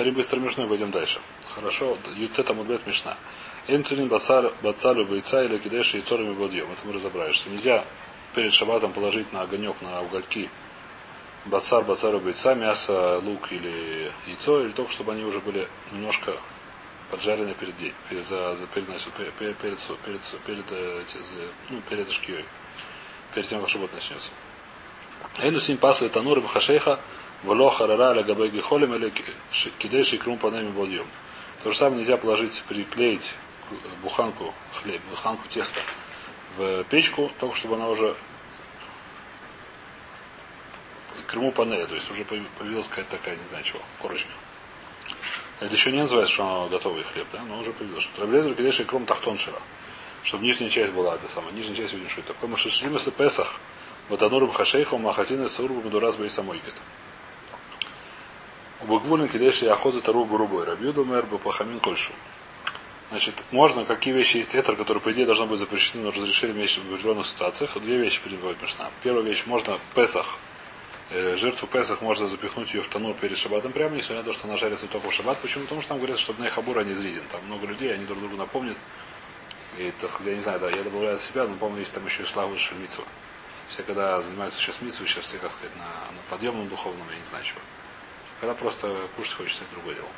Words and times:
Повторим 0.00 0.14
быстро 0.14 0.40
Мишну 0.40 0.64
и 0.64 0.66
пойдем 0.66 0.90
дальше. 0.90 1.20
Хорошо, 1.54 1.98
Ютета 2.16 2.54
Мудбет 2.54 2.86
Мишна. 2.86 3.18
Энтунин 3.68 4.08
Бацар 4.08 4.50
Бацалю 4.62 5.04
Бойца 5.04 5.44
или 5.44 5.58
Кидеши 5.58 5.98
и 5.98 6.00
Торами 6.00 6.32
Бодьем. 6.32 6.72
Это 6.72 6.86
мы 6.86 6.94
разобрали, 6.94 7.32
что 7.32 7.50
нельзя 7.50 7.84
перед 8.34 8.54
шабатом 8.54 8.94
положить 8.94 9.30
на 9.34 9.42
огонек, 9.42 9.76
на 9.82 10.00
угольки 10.00 10.48
бацар, 11.44 11.84
бацару 11.84 12.18
бойца, 12.18 12.54
мясо, 12.54 13.18
лук 13.18 13.52
или 13.52 14.10
яйцо, 14.26 14.62
или 14.62 14.70
только 14.70 14.90
чтобы 14.90 15.12
они 15.12 15.22
уже 15.22 15.38
были 15.40 15.68
немножко 15.92 16.32
поджарены 17.10 17.52
перед, 17.52 17.74
перед, 18.08 18.24
за, 18.24 18.56
за, 18.56 18.66
перед, 18.68 18.86
перед, 18.86 19.54
перед, 19.58 19.78
перед, 20.06 20.20
перед, 20.46 20.64
э, 20.70 21.02
ну, 21.68 21.82
перед 21.90 22.10
шкией, 22.10 22.46
перед 23.34 23.46
тем, 23.46 23.60
как 23.60 23.68
шабот 23.68 23.92
начнется. 23.92 24.30
Эйну 25.40 25.60
сим 25.60 25.76
пасли 25.76 26.08
танур 26.08 26.40
бхашейха, 26.40 27.00
вло 27.42 27.70
харара 27.70 28.14
ля 28.14 28.22
габай 28.22 28.48
гихолем 28.48 28.94
или 28.94 29.12
кидеши 29.78 30.18
крум 30.18 30.38
панами 30.38 30.70
бодьем. 30.70 31.06
То 31.62 31.72
же 31.72 31.78
самое 31.78 32.00
нельзя 32.00 32.16
положить, 32.16 32.62
приклеить 32.68 33.34
буханку 34.02 34.54
хлеб, 34.74 35.00
буханку 35.10 35.46
теста 35.48 35.80
в 36.56 36.84
печку, 36.84 37.30
только 37.38 37.56
чтобы 37.56 37.76
она 37.76 37.88
уже 37.88 38.16
крему 41.26 41.52
панель, 41.52 41.86
то 41.86 41.94
есть 41.94 42.10
уже 42.10 42.24
появилась 42.24 42.88
какая-то 42.88 43.12
такая, 43.12 43.36
не 43.36 43.46
знаю 43.46 43.62
чего, 43.62 43.80
корочка. 44.00 44.30
Это 45.60 45.74
еще 45.74 45.92
не 45.92 46.00
называется, 46.00 46.32
что 46.32 46.44
она 46.44 46.68
готовый 46.68 47.04
хлеб, 47.04 47.26
да? 47.32 47.42
Но 47.46 47.60
уже 47.60 47.72
появилось. 47.72 48.08
Травлезер 48.16 48.54
кидеши 48.54 48.84
кром 48.84 49.04
тахтоншира. 49.04 49.60
Чтобы 50.22 50.44
нижняя 50.44 50.70
часть 50.70 50.92
была 50.92 51.14
эта 51.16 51.28
самая. 51.34 51.52
Нижняя 51.52 51.76
часть 51.76 51.92
видим, 51.92 52.08
что 52.08 52.22
такое. 52.22 52.48
Машишлим 52.48 52.96
и 52.96 53.10
Песах. 53.10 53.60
Ватануром 54.08 54.50
хашейху 54.50 54.96
махатин 54.96 55.44
и 55.44 55.48
саурбу 55.48 55.82
мадураз 55.82 56.16
бейсамойкет. 56.16 56.74
Убагвулин 58.82 59.28
кидеши 59.28 59.66
охота 59.66 60.00
тару 60.00 60.24
грубой. 60.24 60.64
Рабьюду 60.64 61.04
мэр 61.04 61.26
пахамин 61.26 61.80
кольшу. 61.80 62.12
Значит, 63.10 63.34
можно, 63.50 63.84
какие 63.84 64.14
вещи 64.14 64.38
есть 64.38 64.50
тетр, 64.50 64.76
которые, 64.76 65.02
по 65.02 65.10
идее, 65.12 65.26
должны 65.26 65.44
быть 65.46 65.58
запрещены, 65.58 66.04
но 66.04 66.10
разрешили 66.10 66.52
вещи 66.52 66.78
в 66.78 66.92
определенных 66.92 67.26
ситуациях. 67.26 67.76
Две 67.80 67.98
вещи 67.98 68.20
перебывает 68.22 68.62
Мишна. 68.62 68.88
Первая 69.02 69.24
вещь, 69.24 69.42
можно 69.46 69.78
Песах, 69.96 70.38
э, 71.10 71.36
жертву 71.36 71.66
Песах 71.66 72.02
можно 72.02 72.28
запихнуть 72.28 72.72
ее 72.72 72.82
в 72.82 72.88
танур 72.88 73.14
перед 73.14 73.36
шабатом 73.36 73.72
прямо, 73.72 73.96
несмотря 73.96 74.18
на 74.18 74.22
то, 74.22 74.32
что 74.32 74.46
она 74.46 74.56
жарится 74.56 74.86
только 74.86 75.10
в 75.10 75.12
шаббат. 75.12 75.38
Почему? 75.38 75.64
Потому 75.64 75.82
что 75.82 75.88
там 75.88 75.98
говорят, 75.98 76.18
что 76.18 76.34
на 76.38 76.48
хабур 76.50 76.78
они 76.78 76.92
изрезен. 76.92 77.24
Там 77.32 77.44
много 77.46 77.66
людей, 77.66 77.92
они 77.92 78.04
друг 78.04 78.20
другу 78.20 78.36
напомнят. 78.36 78.76
И, 79.76 79.92
так 80.00 80.08
сказать, 80.08 80.28
я 80.28 80.36
не 80.36 80.42
знаю, 80.42 80.60
да, 80.60 80.70
я 80.70 80.82
добавляю 80.84 81.16
от 81.16 81.20
себя, 81.20 81.46
но 81.46 81.56
помню, 81.56 81.80
есть 81.80 81.92
там 81.92 82.06
еще 82.06 82.22
и 82.22 82.26
славу 82.26 82.56
Шельмицу. 82.56 83.02
Все, 83.70 83.82
когда 83.82 84.20
занимаются 84.20 84.60
сейчас 84.60 84.80
митцвой, 84.80 85.08
сейчас 85.08 85.24
все, 85.24 85.38
как 85.38 85.50
сказать, 85.50 85.74
на, 85.76 85.84
на 85.84 86.22
подъемном 86.28 86.68
духовном, 86.68 87.06
я 87.10 87.18
не 87.18 87.26
знаю 87.26 87.44
чего. 87.44 87.60
Когда 88.40 88.54
просто 88.54 89.08
кушать 89.16 89.34
хочется, 89.34 89.62
это 89.64 89.74
другое 89.74 89.94
дело. 89.96 90.08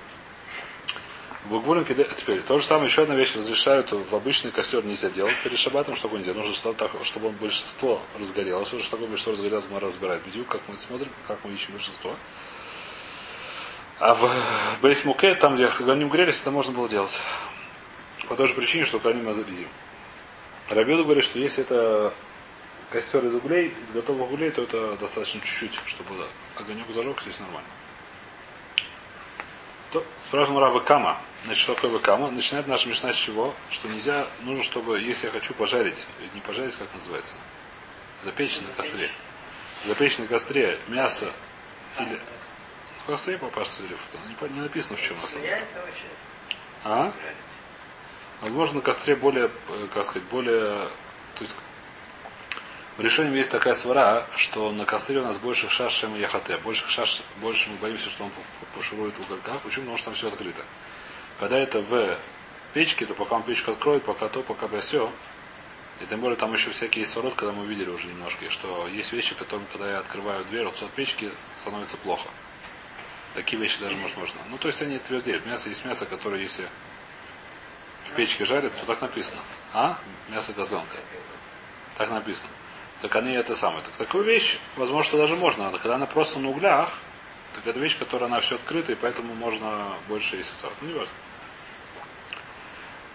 Бугвулин 1.47 1.85
теперь 1.85 2.41
то 2.43 2.59
же 2.61 2.65
самое, 2.65 2.87
еще 2.87 3.03
одна 3.03 3.17
вещь 3.17 3.35
разрешают 3.35 3.91
в 3.91 4.15
обычный 4.15 4.53
костер 4.53 4.85
нельзя 4.85 5.11
делать 5.11 5.35
перед 5.43 5.59
шабатом, 5.59 5.97
что 5.97 6.09
нельзя. 6.09 6.35
Нужно 6.35 6.55
чтобы 6.55 7.29
он 7.29 7.35
большинство 7.35 8.01
разгорелось. 8.19 8.73
Уже 8.73 8.85
что 8.85 8.93
такое 8.93 9.09
большинство 9.09 9.33
разгорелось, 9.33 9.67
мы 9.69 9.81
разбираем. 9.81 10.23
Бедю, 10.25 10.45
как 10.45 10.61
мы 10.69 10.79
смотрим, 10.79 11.09
как 11.27 11.39
мы 11.45 11.51
ищем 11.51 11.73
большинство. 11.73 12.15
А 13.99 14.15
в 14.15 14.31
Бейсмуке, 14.83 15.35
там, 15.35 15.57
где 15.57 15.69
Ганим 15.81 16.11
грелись, 16.11 16.41
это 16.41 16.53
можно 16.53 16.73
было 16.73 16.89
делать. 16.89 17.19
По 18.29 18.37
той 18.37 18.47
же 18.47 18.55
причине, 18.55 18.85
что 18.85 19.01
Ганим 19.01 19.29
Азабизим. 19.29 19.69
Рабиду 20.69 21.05
говорит, 21.05 21.25
что 21.25 21.41
если 21.41 21.65
это 21.65 22.15
костер 22.91 23.25
из 23.27 23.35
углей, 23.35 23.75
из 23.83 23.91
готовых 23.91 24.31
углей, 24.31 24.51
то 24.53 24.63
это 24.63 24.97
достаточно 24.97 25.41
чуть-чуть, 25.41 25.81
чтобы 25.87 26.27
огонек 26.57 26.87
зажег, 26.95 27.21
здесь 27.21 27.41
нормально. 27.41 27.69
То, 29.93 30.03
спрашиваем 30.23 30.61
Рава 30.61 30.81
Кама. 30.81 31.19
Значит, 31.45 31.63
что 31.63 31.75
такое 31.75 31.91
выкама? 31.91 32.31
Начинает 32.31 32.67
наша 32.67 32.89
мечта 32.89 33.13
с 33.13 33.17
чего? 33.17 33.55
Что 33.71 33.89
нельзя, 33.89 34.27
нужно, 34.43 34.63
чтобы, 34.63 35.01
если 35.01 35.27
я 35.27 35.33
хочу 35.33 35.55
пожарить, 35.55 36.07
не 36.35 36.41
пожарить, 36.41 36.77
как 36.77 36.93
называется? 36.95 37.37
Запечь 38.23 38.61
на 38.61 38.69
костре. 38.75 39.11
Запечь 39.85 40.19
на 40.19 40.27
костре 40.27 40.79
мясо 40.89 41.31
или... 41.99 42.21
На 43.07 43.15
костре 43.15 43.37
попасть 43.37 43.81
не, 43.81 44.55
не 44.55 44.61
написано 44.61 44.97
в 44.97 45.03
чем 45.03 45.21
на 45.21 45.27
самом 45.27 45.43
деле. 45.43 45.67
А? 46.85 47.13
Возможно, 48.41 48.77
на 48.77 48.81
костре 48.83 49.17
более, 49.17 49.51
э, 49.69 49.89
как 49.93 50.05
сказать, 50.05 50.23
более... 50.29 50.89
То 51.35 51.45
есть, 51.45 51.57
в 52.97 53.01
решении 53.01 53.37
есть 53.37 53.51
такая 53.51 53.75
свара, 53.75 54.27
что 54.37 54.71
на 54.71 54.85
костре 54.85 55.19
у 55.19 55.25
нас 55.25 55.39
больше 55.39 55.69
шаш, 55.71 55.95
чем 55.95 56.19
яхате. 56.19 56.59
Больше 56.59 56.87
шаш, 56.89 57.23
больше 57.41 57.71
мы 57.71 57.77
боимся, 57.77 58.11
что 58.11 58.25
он 58.25 58.31
пошурует 58.75 59.17
в 59.17 59.21
уголках. 59.21 59.63
Почему? 59.63 59.85
Потому 59.85 59.97
что 59.97 60.05
там 60.07 60.15
все 60.15 60.29
открыто. 60.29 60.63
Когда 61.41 61.59
это 61.59 61.81
в 61.81 62.19
печке, 62.75 63.07
то 63.07 63.15
пока 63.15 63.37
он 63.37 63.45
печку 63.45 63.73
откроет, 63.73 64.05
пока 64.05 64.29
то, 64.29 64.43
пока 64.43 64.69
все. 64.79 65.11
И 66.01 66.07
тем 66.07 66.21
более 66.21 66.37
там 66.37 66.53
еще 66.53 66.71
всякие 66.71 67.07
сворот, 67.07 67.35
когда 67.35 67.53
мы 67.53 67.65
видели 67.65 67.89
уже 67.89 68.09
немножко, 68.09 68.51
что 68.51 68.87
есть 68.89 69.13
вещи, 69.13 69.35
которые, 69.35 69.67
когда 69.73 69.91
я 69.91 69.99
открываю 69.99 70.45
дверь, 70.45 70.67
от 70.67 70.91
печки 70.91 71.31
становится 71.57 71.97
плохо. 71.97 72.29
Такие 73.35 73.61
вещи 73.61 73.81
даже 73.81 73.97
может 73.97 74.17
можно. 74.19 74.41
Ну, 74.51 74.59
то 74.59 74.69
есть 74.69 74.83
они 74.83 74.99
твердеют. 74.99 75.47
Мясо 75.47 75.71
есть 75.71 75.85
мясо, 75.87 76.05
которое 76.05 76.43
если 76.43 76.69
в 78.05 78.15
печке 78.15 78.45
жарят, 78.45 78.73
то 78.79 78.85
так 78.85 79.01
написано. 79.01 79.41
А? 79.73 79.99
Мясо 80.29 80.53
козленка. 80.53 80.99
Так 81.97 82.11
написано. 82.11 82.51
Так 83.03 83.17
они 83.17 83.33
это 83.33 83.57
самое. 83.57 83.83
Так 83.83 83.95
такую 83.95 84.23
вещь, 84.23 84.59
возможно, 84.77 85.05
что 85.09 85.19
даже 85.19 85.35
можно. 85.35 85.71
Но 85.71 85.79
когда 85.79 85.97
она 85.97 86.07
просто 86.07 86.39
на 86.39 86.49
углях, 86.49 86.93
так 87.53 87.67
это 87.67 87.81
вещь, 87.81 87.99
которая 87.99 88.31
она 88.31 88.41
все 88.41 88.55
открыта, 88.55 88.93
и 88.93 88.95
поэтому 88.95 89.35
можно 89.35 89.89
больше 90.09 90.37
есть 90.37 90.55
сахар. 90.55 90.73
Ну, 90.81 90.89
не 90.89 90.95
важно. 90.95 91.13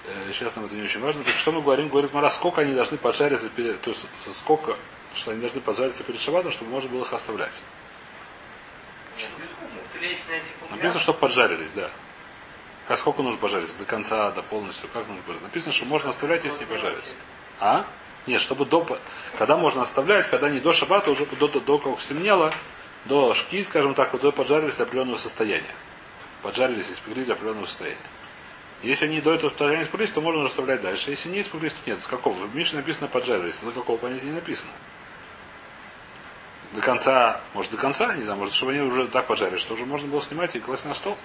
Э, 0.06 0.32
сейчас 0.34 0.58
нам 0.58 0.66
это 0.66 0.76
не 0.76 0.84
очень 0.84 1.00
важно. 1.00 1.24
Так 1.24 1.36
что 1.36 1.54
мы 1.54 1.62
говорим? 1.62 1.88
Говорит 1.88 2.14
Мара, 2.14 2.30
сколько 2.30 2.62
они 2.62 2.74
должны 2.74 2.98
поджариться 2.98 3.50
перед, 3.50 3.80
то 3.80 3.92
есть 3.92 4.06
сколько, 4.34 4.78
что 5.14 5.32
они 5.32 5.40
должны 5.40 5.62
поджариться 5.62 6.04
перед 6.04 6.20
шабатом, 6.20 6.52
чтобы 6.52 6.70
можно 6.70 6.90
было 6.90 7.04
их 7.04 7.14
оставлять. 7.14 7.62
Написано, 10.70 11.00
что 11.00 11.14
поджарились, 11.14 11.72
да. 11.72 11.90
А 12.90 12.98
сколько 12.98 13.22
нужно 13.22 13.40
пожариться? 13.40 13.78
До 13.80 13.86
конца, 13.86 14.32
до 14.32 14.44
полностью? 14.44 14.90
Как 14.90 15.08
нужно 15.08 15.22
пожариться? 15.24 15.48
Написано, 15.48 15.74
что 15.74 15.86
можно 15.86 16.10
оставлять, 16.10 16.44
если 16.44 16.60
не 16.60 16.66
пожариться. 16.66 17.14
А? 17.60 17.86
Нет, 18.28 18.42
чтобы 18.42 18.66
до... 18.66 18.86
Когда 19.38 19.56
можно 19.58 19.82
оставлять, 19.82 20.28
когда 20.28 20.50
не 20.50 20.60
до 20.60 20.74
шабата, 20.74 21.10
уже 21.10 21.26
до, 21.26 21.48
до, 21.48 21.60
до 21.62 21.78
как 21.78 22.00
стемнело, 22.02 22.54
до 23.06 23.34
шки, 23.34 23.64
скажем 23.64 23.94
так, 23.94 24.14
вот 24.14 24.36
поджарились 24.36 24.76
до 24.76 24.84
определенного 24.84 25.18
состояния. 25.18 25.74
Поджарились, 26.44 26.92
испеклись 26.92 27.28
до 27.28 27.34
определенного 27.34 27.66
состояния. 27.66 27.98
Если 28.84 29.06
они 29.06 29.22
до 29.22 29.34
этого 29.34 29.50
состояния 29.50 29.84
испеклись, 29.84 30.12
то 30.12 30.22
можно 30.22 30.44
расставлять 30.44 30.82
дальше. 30.82 31.10
Если 31.10 31.30
не 31.30 31.42
испеклись, 31.42 31.74
то 31.74 31.90
нет. 31.90 32.02
С 32.02 32.08
какого? 32.08 32.36
В 32.36 32.56
Мише 32.56 32.76
написано 32.76 33.08
поджарились. 33.08 33.60
До 33.60 33.72
какого 33.72 33.98
понятия 33.98 34.28
не 34.28 34.34
написано. 34.34 34.72
До 36.74 36.82
конца, 36.82 37.40
может 37.54 37.72
до 37.72 37.78
конца, 37.78 38.14
не 38.14 38.24
знаю, 38.24 38.38
может, 38.38 38.54
чтобы 38.54 38.74
они 38.74 38.82
уже 38.82 39.08
так 39.08 39.26
поджарили, 39.26 39.58
что 39.58 39.74
уже 39.74 39.86
можно 39.86 40.08
было 40.10 40.22
снимать 40.22 40.56
и 40.56 40.60
класть 40.60 40.86
на 40.86 40.94
стол. 40.94 41.18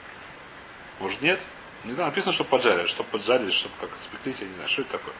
Может 1.00 1.20
нет? 1.20 1.40
Не 1.84 1.94
знаю, 1.94 2.10
написано, 2.10 2.32
что 2.32 2.44
поджарили, 2.44 2.86
чтобы 2.86 3.10
поджарились, 3.10 3.54
чтобы 3.54 3.74
как 3.80 3.90
спеклись, 3.98 4.40
я 4.40 4.46
не 4.46 4.54
знаю, 4.54 4.68
что 4.68 4.82
это 4.82 4.92
такое. 4.92 5.14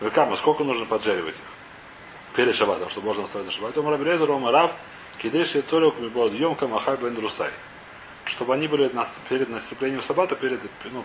Векама, 0.00 0.36
сколько 0.36 0.64
нужно 0.64 0.86
поджаривать 0.86 1.36
их? 1.36 1.42
Перед 2.34 2.54
шабатом, 2.54 2.88
чтобы 2.88 3.08
можно 3.08 3.24
оставить 3.24 3.46
на 3.46 3.52
шаббат. 3.52 3.76
Омар 3.76 3.94
Абрезер, 3.94 4.30
Омар 4.30 4.52
Рав, 4.52 4.72
Кидеш 5.18 5.56
и 5.56 5.62
Цолюк 5.62 5.98
Мибод 5.98 6.32
Йомка 6.32 6.66
Махай 6.66 6.96
Бен 6.96 7.18
Русай. 7.18 7.50
Чтобы 8.24 8.54
они 8.54 8.68
были 8.68 8.90
перед 9.28 9.48
наступлением 9.48 10.02
саббата, 10.02 10.36
перед, 10.36 10.60
ну, 10.84 11.04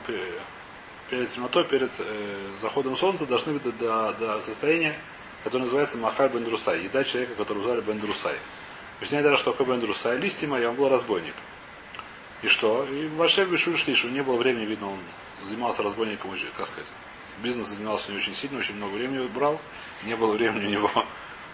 перед 1.09 1.29
темнотой, 1.29 1.65
перед 1.65 1.91
э, 1.97 2.47
заходом 2.59 2.95
солнца, 2.95 3.25
должны 3.25 3.53
быть 3.53 3.63
до, 3.63 3.71
до, 3.71 4.13
до 4.13 4.41
состояния, 4.41 4.95
которое 5.43 5.63
называется 5.63 5.97
Махай 5.97 6.29
Бен 6.29 6.47
Русай. 6.47 6.83
Еда 6.83 7.03
человека, 7.03 7.35
который 7.35 7.63
звали 7.63 7.81
Бен 7.81 7.99
Русай. 8.05 8.35
Объясняет 8.97 9.25
даже, 9.25 9.37
что 9.37 9.51
такое 9.51 9.75
Бен 9.75 9.85
Русай. 9.85 10.17
Листья 10.17 10.47
мои, 10.47 10.63
он 10.65 10.75
был 10.75 10.87
разбойник. 10.87 11.33
И 12.43 12.47
что? 12.47 12.85
И 12.85 13.07
Вашев 13.07 13.49
Бешур 13.49 13.77
Шлишу, 13.77 14.09
не 14.09 14.21
было 14.21 14.37
времени, 14.37 14.65
видно, 14.65 14.91
он 14.91 14.99
занимался 15.43 15.83
разбойником, 15.83 16.31
как 16.55 16.67
сказать, 16.67 16.87
бизнес 17.41 17.67
занимался 17.67 18.11
не 18.11 18.17
очень 18.17 18.35
сильно, 18.35 18.59
очень 18.59 18.75
много 18.75 18.93
времени 18.93 19.27
брал. 19.27 19.59
Не 20.03 20.15
было 20.15 20.33
времени 20.33 20.65
у 20.67 20.69
него 20.69 20.91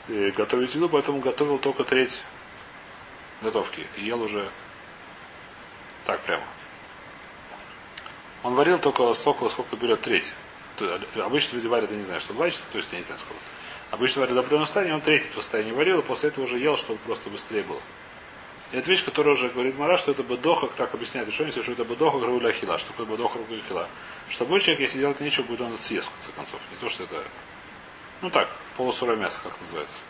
э, 0.08 0.32
готовить 0.32 0.74
еду, 0.76 0.90
поэтому 0.90 1.20
готовил 1.20 1.58
только 1.58 1.84
треть 1.84 2.24
готовки. 3.42 3.86
Ел 3.98 4.22
уже 4.22 4.50
так 6.06 6.22
прямо. 6.22 6.44
Он 8.44 8.56
варил 8.56 8.80
только 8.80 9.14
столько, 9.14 9.50
сколько 9.50 9.76
берет 9.76 10.02
треть. 10.02 10.34
Обычно 11.16 11.58
люди 11.58 11.68
варят, 11.68 11.92
я 11.92 11.98
не 11.98 12.06
знаю, 12.06 12.20
что 12.22 12.34
два 12.34 12.50
часа, 12.50 12.64
то 12.72 12.78
есть 12.78 12.92
я 12.92 12.98
не 12.98 13.04
знаю 13.04 13.20
сколько. 13.20 13.42
Обычно 13.92 14.22
варят 14.22 14.34
до 14.34 14.40
определенного 14.40 14.66
состояния, 14.66 14.96
он 14.96 15.02
третий 15.02 15.30
состояние 15.34 15.74
варил, 15.74 16.00
и 16.00 16.02
после 16.02 16.30
этого 16.30 16.46
уже 16.46 16.58
ел, 16.58 16.78
чтобы 16.78 16.98
просто 17.00 17.30
быстрее 17.30 17.64
было. 17.64 17.82
Это 18.72 18.90
вещь, 18.90 19.04
которая 19.04 19.34
уже 19.34 19.50
говорит 19.50 19.78
Мара, 19.78 19.98
что 19.98 20.12
это 20.12 20.24
бедоха, 20.24 20.68
так 20.68 20.94
объясняет 20.94 21.28
решение, 21.28 21.52
что 21.52 21.72
это 21.72 21.84
бедоха 21.84 22.20
грауля 22.20 22.54
хила. 22.54 22.78
Что 22.78 22.90
такое 22.90 23.06
бедоха 23.06 23.40
грауля 23.40 23.62
хила? 23.68 23.90
Что 24.30 24.46
будет 24.46 24.62
человек, 24.62 24.82
если 24.82 25.00
делать 25.00 25.20
нечего, 25.20 25.44
будет 25.44 25.62
он 25.62 25.74
это 25.74 25.84
съест, 25.84 26.08
в 26.08 26.12
конце 26.12 26.32
концов. 26.32 26.60
Не 26.72 26.78
то, 26.78 26.90
что 26.90 27.04
это, 27.04 27.24
ну 28.22 28.30
так, 28.30 28.50
полусырое 28.78 29.18
мясо, 29.18 29.42
как 29.44 29.60
называется. 29.60 30.02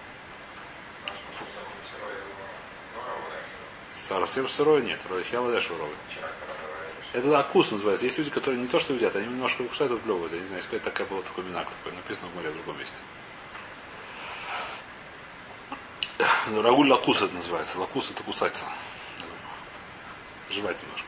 Совсем 3.95 4.47
сырое 4.47 4.81
нет. 4.81 4.99
Ролихья 5.09 5.41
вода 5.41 5.59
шуровый. 5.59 5.95
Это 7.13 7.39
акус 7.39 7.71
называется. 7.71 8.05
Есть 8.05 8.17
люди, 8.19 8.29
которые 8.29 8.61
не 8.61 8.67
то 8.67 8.79
что 8.79 8.93
едят, 8.93 9.15
они 9.15 9.25
немножко 9.25 9.63
кусают, 9.63 9.93
отплевывают. 9.93 10.33
Я 10.33 10.39
не 10.39 10.47
знаю, 10.47 10.61
сказать, 10.61 10.83
такая 10.83 11.07
была 11.07 11.21
такой 11.21 11.43
минак 11.45 11.67
такой. 11.69 11.95
Написано 11.97 12.27
в 12.29 12.35
море 12.35 12.51
в 12.51 12.55
другом 12.55 12.77
месте. 12.77 12.97
Ну, 16.47 16.61
Рагуль 16.61 16.89
лакус 16.89 17.21
это 17.21 17.33
называется. 17.33 17.79
Лакус 17.79 18.11
это 18.11 18.23
кусаться. 18.23 18.65
Жевать 20.49 20.77
немножко. 20.81 21.07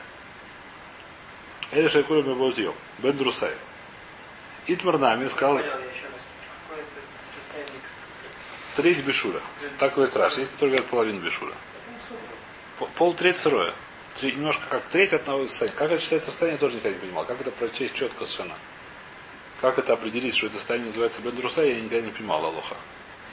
Это 1.70 1.88
шайкуля 1.88 2.22
мебозьем. 2.22 2.74
Бен 2.98 3.16
Друсай. 3.16 3.52
Итмар 4.66 4.98
нами 4.98 5.28
сказал, 5.28 5.58
я 5.58 5.78
треть 8.76 9.04
бешура. 9.04 9.40
Так 9.78 9.94
говорит 9.94 10.16
Раш. 10.16 10.38
Есть, 10.38 10.52
которые 10.52 10.76
говорят 10.76 10.90
половину 10.90 11.20
бешура. 11.20 11.52
По- 12.78 12.86
Пол 12.86 13.14
треть 13.14 13.36
сырое. 13.36 13.72
Три- 14.18 14.32
немножко 14.32 14.62
как 14.68 14.84
треть 14.84 15.12
одного 15.12 15.46
состояния. 15.46 15.76
Как 15.76 15.90
это 15.92 16.00
считается 16.00 16.30
состояние, 16.30 16.58
тоже 16.58 16.76
никогда 16.76 16.96
не 16.96 17.00
понимал. 17.00 17.24
Как 17.24 17.40
это 17.40 17.50
прочесть 17.50 17.94
четко 17.94 18.24
совершенно. 18.24 18.56
Как 19.60 19.78
это 19.78 19.92
определить, 19.92 20.34
что 20.36 20.46
это 20.46 20.56
состояние 20.56 20.86
называется 20.86 21.22
Бен 21.22 21.36
Друсай, 21.36 21.68
я 21.70 21.80
никогда 21.80 22.00
не 22.06 22.12
понимал 22.12 22.44
Алоха. 22.44 22.76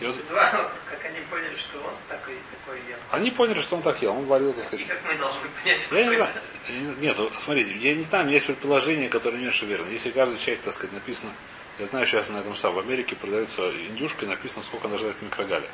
И 0.02 0.06
Два, 0.30 0.72
как 0.90 1.06
они 1.06 1.20
поняли, 1.30 1.56
что 1.56 1.78
он 1.78 1.94
такой, 2.10 2.34
такой 2.52 2.80
ел. 2.90 2.98
они 3.12 3.30
поняли, 3.30 3.62
что 3.62 3.76
он 3.76 3.84
так 3.84 4.02
ел. 4.02 4.14
Он 4.14 4.26
говорил, 4.26 4.52
так 4.52 4.64
И 4.64 4.68
сказать, 4.68 4.88
как 4.88 5.00
мы 5.06 5.16
должны 5.16 5.48
понять, 5.62 5.88
Я 5.92 6.06
не 6.06 6.16
знаю. 6.16 6.98
Нет, 7.00 7.18
смотрите, 7.38 7.76
я 7.78 7.96
не 7.96 8.04
знаю, 8.04 8.24
у 8.24 8.28
меня 8.28 8.36
есть 8.36 8.48
предположение, 8.48 9.10
которое 9.10 9.38
не 9.38 9.44
меньше 9.44 9.66
верно. 9.66 9.88
Если 9.90 10.10
каждый 10.10 10.40
человек, 10.40 10.64
так 10.64 10.74
сказать, 10.74 10.94
написано, 10.94 11.32
я 11.78 11.86
знаю, 11.86 12.06
сейчас 12.08 12.30
на 12.30 12.38
этом 12.38 12.56
самом, 12.56 12.78
в 12.78 12.80
Америке 12.80 13.16
продается 13.16 13.72
индюшка, 13.72 14.26
и 14.26 14.28
написано, 14.28 14.64
сколько 14.64 14.88
она 14.88 14.98
жрет 14.98 15.16
в 15.16 15.22
микрогале. 15.22 15.70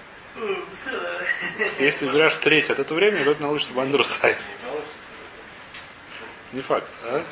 Если 1.79 2.07
говорят, 2.07 2.31
что 2.31 2.43
треть 2.43 2.69
от 2.69 2.79
этого 2.79 2.97
времени, 2.97 3.23
то 3.23 3.31
это 3.31 3.41
научится 3.41 3.73
Бандурсай. 3.73 4.35
Не 6.53 6.61
факт, 6.61 6.87
а? 7.03 7.23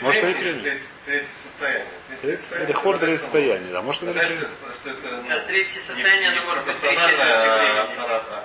Может, 0.00 0.20
треть 0.22 0.38
времени. 0.38 0.78
треть- 1.06 1.26
состояния. 1.28 1.84
Это 2.64 2.72
хор 2.74 2.96
это 2.96 3.06
треть 3.06 3.20
состояния, 3.20 3.70
да. 3.72 3.82
Может, 3.82 4.02
это 4.02 4.18
это, 4.18 4.48
ну, 4.84 5.28
На 5.28 5.38
третье 5.40 5.80
состояние 5.80 6.30
оно 6.30 6.44
может 6.46 6.64
быть 6.64 6.74
четверти 6.74 6.98
а 6.98 7.58
времени. 7.58 7.94
а. 7.98 8.44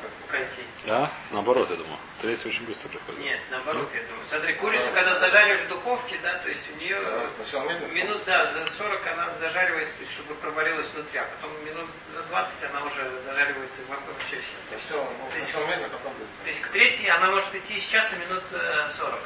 А? 0.87 1.11
Наоборот, 1.31 1.69
я 1.69 1.75
думаю. 1.77 1.97
Третий 2.21 2.47
очень 2.47 2.65
быстро 2.65 2.89
приходит. 2.89 3.21
Нет, 3.21 3.39
наоборот, 3.49 3.89
я 3.93 4.01
думаю. 4.01 4.25
Смотри, 4.29 4.53
курицу, 4.53 4.85
когда 4.93 5.06
зажариваешь 5.29 5.61
в 5.61 5.67
духовке, 5.67 6.17
да, 6.23 6.33
то 6.39 6.49
есть 6.49 6.63
у 6.73 6.79
нее 6.79 6.99
Да, 7.01 7.59
медленно. 7.63 7.91
минут, 7.93 8.21
да, 8.25 8.51
за 8.51 8.65
40 8.77 9.05
она 9.07 9.29
зажаривается, 9.39 9.93
то 9.95 10.01
есть, 10.03 10.13
чтобы 10.13 10.35
проварилась 10.35 10.87
внутри, 10.93 11.19
а 11.19 11.25
потом 11.35 11.51
минут 11.65 11.89
за 12.15 12.23
20 12.23 12.63
она 12.71 12.85
уже 12.85 13.01
зажаривается 13.25 13.79
вообще 13.89 14.37
все. 14.37 14.57
То 14.69 14.75
есть, 14.75 14.85
Все, 14.87 14.95
ну, 14.95 15.29
то 15.29 15.35
есть- 15.35 15.49
сначала 15.49 15.67
медленно, 15.67 15.89
потом 15.89 16.13
то 16.43 16.47
есть 16.47 16.61
к 16.61 16.67
третьей 16.69 17.09
она 17.09 17.31
может 17.31 17.53
идти 17.55 17.79
сейчас 17.79 18.13
и 18.13 18.15
минут 18.17 18.43
э, 18.53 18.87
40. 18.97 19.19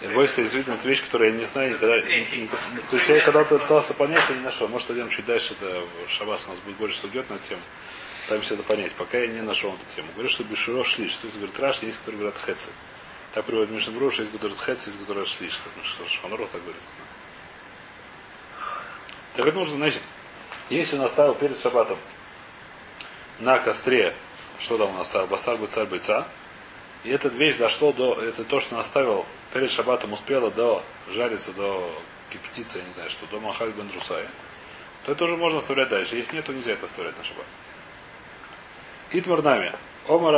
Я 0.00 0.08
больше 0.10 0.42
действительно 0.42 0.74
это 0.74 0.88
вещь, 0.88 1.02
которую 1.04 1.30
я 1.32 1.36
не 1.38 1.46
знаю 1.46 1.70
никогда. 1.70 2.00
Третий. 2.00 2.50
То 2.90 2.96
есть 2.96 3.08
я 3.08 3.20
когда-то 3.22 3.58
пытался 3.58 3.94
понять, 3.94 4.22
я 4.28 4.34
не 4.36 4.42
нашел. 4.42 4.68
Может, 4.68 4.88
пойдем 4.88 5.08
чуть 5.08 5.24
дальше, 5.26 5.54
это 5.60 5.82
в 6.06 6.10
Шабас 6.10 6.46
у 6.46 6.50
нас 6.50 6.60
будет 6.60 6.76
больше 6.76 6.98
судьет 7.00 7.30
на 7.30 7.34
эту 7.34 7.46
тему. 7.48 7.62
Пытаемся 8.24 8.54
это 8.54 8.62
понять. 8.64 8.92
Пока 8.94 9.18
я 9.18 9.28
не 9.28 9.40
нашел 9.40 9.72
эту 9.74 9.84
тему. 9.94 10.08
Говорю, 10.14 10.28
что 10.28 10.42
Бешуро 10.44 10.82
шли. 10.84 11.08
Что 11.08 11.28
это 11.28 11.36
говорит 11.36 11.58
Раш, 11.60 11.78
есть, 11.82 11.98
которые 12.00 12.18
говорят 12.20 12.38
Хецы. 12.44 12.70
Так 13.36 13.44
приводит 13.44 13.70
Мишнабру, 13.70 14.10
что 14.10 14.22
есть, 14.22 14.34
говорят 14.34 14.58
Хецы, 14.58 14.88
есть, 14.88 14.98
которые 14.98 15.26
шли. 15.26 15.50
Что 15.50 15.68
Шханров 16.08 16.48
так 16.48 16.62
говорит. 16.62 16.80
Так 19.34 19.46
это 19.46 19.58
нужно, 19.58 19.76
значит, 19.76 20.00
если 20.70 20.96
он 20.96 21.04
оставил 21.04 21.34
перед 21.34 21.60
шабатом 21.60 21.98
на 23.38 23.58
костре, 23.58 24.14
что 24.58 24.78
там 24.78 24.88
он 24.88 25.02
оставил, 25.02 25.26
басар 25.26 25.58
бы 25.58 25.66
царь 25.66 25.84
бойца, 25.84 26.26
и 27.04 27.10
эта 27.10 27.28
вещь 27.28 27.56
дошло 27.56 27.92
до, 27.92 28.14
это 28.14 28.42
то, 28.42 28.58
что 28.58 28.74
он 28.74 28.80
оставил 28.80 29.26
перед 29.52 29.70
шабатом, 29.70 30.14
успело 30.14 30.50
до 30.50 30.82
жариться, 31.10 31.52
до 31.52 31.94
кипятиться, 32.30 32.78
я 32.78 32.84
не 32.84 32.92
знаю, 32.92 33.10
что, 33.10 33.26
до 33.26 33.38
махаль 33.38 33.72
бен 33.72 33.88
Друсая, 33.88 34.30
то 35.04 35.12
это 35.12 35.24
уже 35.24 35.36
можно 35.36 35.58
оставлять 35.58 35.90
дальше. 35.90 36.16
Если 36.16 36.36
нет, 36.36 36.46
то 36.46 36.54
нельзя 36.54 36.72
это 36.72 36.86
оставлять 36.86 37.18
на 37.18 37.24
шаббат. 37.24 37.44
Итмар 39.12 39.42
нами. 39.42 39.72
Ома 40.08 40.30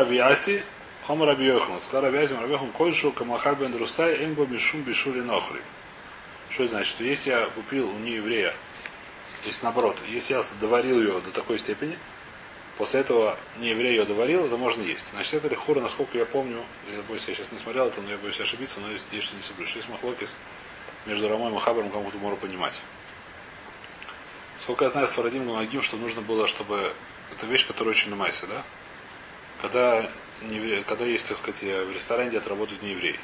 Сказал 1.08 1.26
Раби 1.26 1.48
Аси, 1.48 2.34
Раби 2.34 2.52
Йохан, 2.52 2.70
кольшу 2.72 3.12
камахаль 3.12 3.54
бен 3.54 3.72
Друсай, 3.72 4.24
энго 4.24 4.44
мишум 4.44 4.82
бишули 4.82 5.20
нохри. 5.20 5.60
Что 6.50 6.66
значит? 6.66 6.90
Что 6.90 7.04
если 7.04 7.30
я 7.30 7.46
купил 7.46 7.88
у 7.88 7.98
нееврея, 7.98 8.50
то 9.40 9.48
есть 9.48 9.62
наоборот, 9.62 9.96
если 10.06 10.34
я 10.34 10.42
доварил 10.60 11.00
ее 11.00 11.20
до 11.20 11.30
такой 11.30 11.58
степени, 11.58 11.96
После 12.76 13.00
этого 13.00 13.36
не 13.56 13.70
еврей 13.70 13.96
ее 13.96 14.04
доварил, 14.04 14.46
это 14.46 14.56
можно 14.56 14.82
есть. 14.82 15.10
Значит, 15.10 15.34
это 15.34 15.48
лихура, 15.48 15.80
насколько 15.80 16.16
я 16.16 16.24
помню, 16.24 16.62
я 16.94 17.02
боюсь, 17.02 17.26
я 17.26 17.34
сейчас 17.34 17.50
не 17.50 17.58
смотрел 17.58 17.88
это, 17.88 18.00
но 18.00 18.08
я 18.08 18.18
боюсь 18.18 18.38
ошибиться, 18.38 18.78
но 18.78 18.96
здесь 18.96 19.24
что 19.24 19.34
не 19.34 19.42
соблюдешь. 19.42 19.74
Есть 19.74 19.88
махлокис 19.88 20.32
между 21.04 21.28
Рамой 21.28 21.52
и 21.52 21.58
Хабаром, 21.58 21.90
кому-то 21.90 22.18
можно 22.18 22.38
понимать. 22.38 22.80
Сколько 24.60 24.84
я 24.84 24.90
знаю, 24.90 25.08
с 25.08 25.12
Фарадим 25.12 25.44
Гамагим, 25.44 25.82
что 25.82 25.96
нужно 25.96 26.20
было, 26.20 26.46
чтобы... 26.46 26.94
Это 27.32 27.46
вещь, 27.46 27.66
которая 27.66 27.94
очень 27.94 28.10
намайся, 28.10 28.46
да? 28.46 28.62
Когда, 29.60 30.08
когда 30.86 31.04
есть, 31.04 31.28
так 31.28 31.38
сказать, 31.38 31.62
в 31.62 31.92
ресторане, 31.92 32.30
где 32.30 32.38
работают 32.38 32.82
не 32.82 32.90
евреи. 32.90 33.18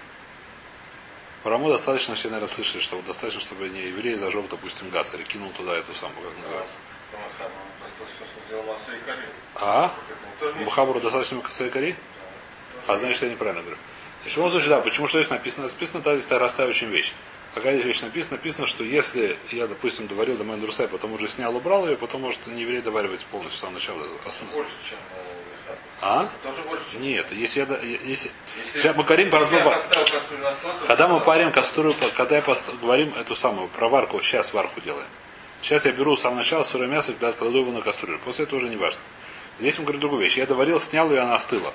По 1.42 1.50
Раму 1.50 1.68
достаточно, 1.68 2.14
все, 2.14 2.28
наверное, 2.28 2.52
слышали, 2.52 2.80
что 2.80 3.00
достаточно, 3.02 3.40
чтобы 3.40 3.68
не 3.68 3.82
еврей 3.82 4.14
зажег, 4.14 4.48
допустим, 4.48 4.88
газ 4.88 5.14
или 5.14 5.24
кинул 5.24 5.50
туда 5.50 5.76
эту 5.76 5.92
самую, 5.92 6.28
как 6.28 6.38
называется. 6.38 6.76
А? 9.54 9.94
Бухабуру 10.64 11.00
достаточно 11.00 11.40
косой 11.40 11.70
кори? 11.70 11.96
А 12.86 12.96
значит, 12.96 13.22
я 13.22 13.28
неправильно 13.28 13.60
говорю. 13.62 13.78
Значит, 14.20 14.34
в 14.34 14.36
любом 14.38 14.50
случае, 14.52 14.70
да, 14.70 14.80
почему 14.80 15.06
что 15.06 15.20
здесь 15.20 15.30
написано? 15.30 15.68
Написано, 15.68 16.02
та 16.02 16.16
здесь 16.16 16.58
очень 16.60 16.88
вещь. 16.88 17.12
Какая 17.54 17.74
здесь 17.74 17.86
вещь 17.86 18.00
написана? 18.00 18.36
Написано, 18.36 18.66
что 18.66 18.82
если 18.82 19.38
я, 19.52 19.66
допустим, 19.66 20.06
доварил 20.06 20.36
до 20.36 20.44
Мендурсай, 20.44 20.88
потом 20.88 21.12
уже 21.12 21.28
снял, 21.28 21.54
убрал 21.54 21.86
ее, 21.86 21.96
потом 21.96 22.22
может 22.22 22.46
не 22.46 22.62
еврей 22.62 22.80
доваривать 22.80 23.24
полностью 23.26 23.58
с 23.58 23.60
самого 23.60 23.74
начала. 23.74 24.08
основ- 24.26 24.50
больше, 24.52 24.72
чем 24.88 24.98
э. 25.14 25.33
А? 26.06 26.28
Тоже 26.42 26.60
больше, 26.68 26.84
Нет, 26.98 27.32
если 27.32 27.60
я... 27.60 27.66
Если... 27.78 28.06
Если- 28.06 28.30
Сейчас 28.74 28.94
мы 28.94 29.04
говорим 29.04 29.30
про 29.30 29.46
то- 29.46 29.78
Когда 30.86 31.08
мы 31.08 31.20
парим 31.20 31.50
кастрюлю, 31.50 31.94
когда 32.14 32.36
я 32.36 32.42
пост- 32.42 32.68
говорим 32.78 33.14
эту 33.16 33.34
самую, 33.34 33.68
про 33.68 33.88
варку, 33.88 34.20
сейчас 34.20 34.52
варку 34.52 34.82
делаем. 34.82 35.08
Сейчас 35.62 35.86
я 35.86 35.92
беру 35.92 36.14
с 36.14 36.20
самого 36.20 36.38
начала 36.40 36.62
сырое 36.62 36.88
мясо, 36.88 37.12
когда 37.14 37.32
кладу 37.32 37.60
его 37.60 37.72
на 37.72 37.80
кастрюлю. 37.80 38.18
После 38.18 38.44
этого 38.44 38.58
уже 38.58 38.68
не 38.68 38.76
важно. 38.76 39.00
Здесь 39.58 39.78
мы 39.78 39.84
говорим 39.84 40.00
другую 40.02 40.20
вещь. 40.20 40.36
Я 40.36 40.44
доварил, 40.44 40.78
снял 40.78 41.10
ее, 41.10 41.20
она 41.20 41.36
остыла. 41.36 41.72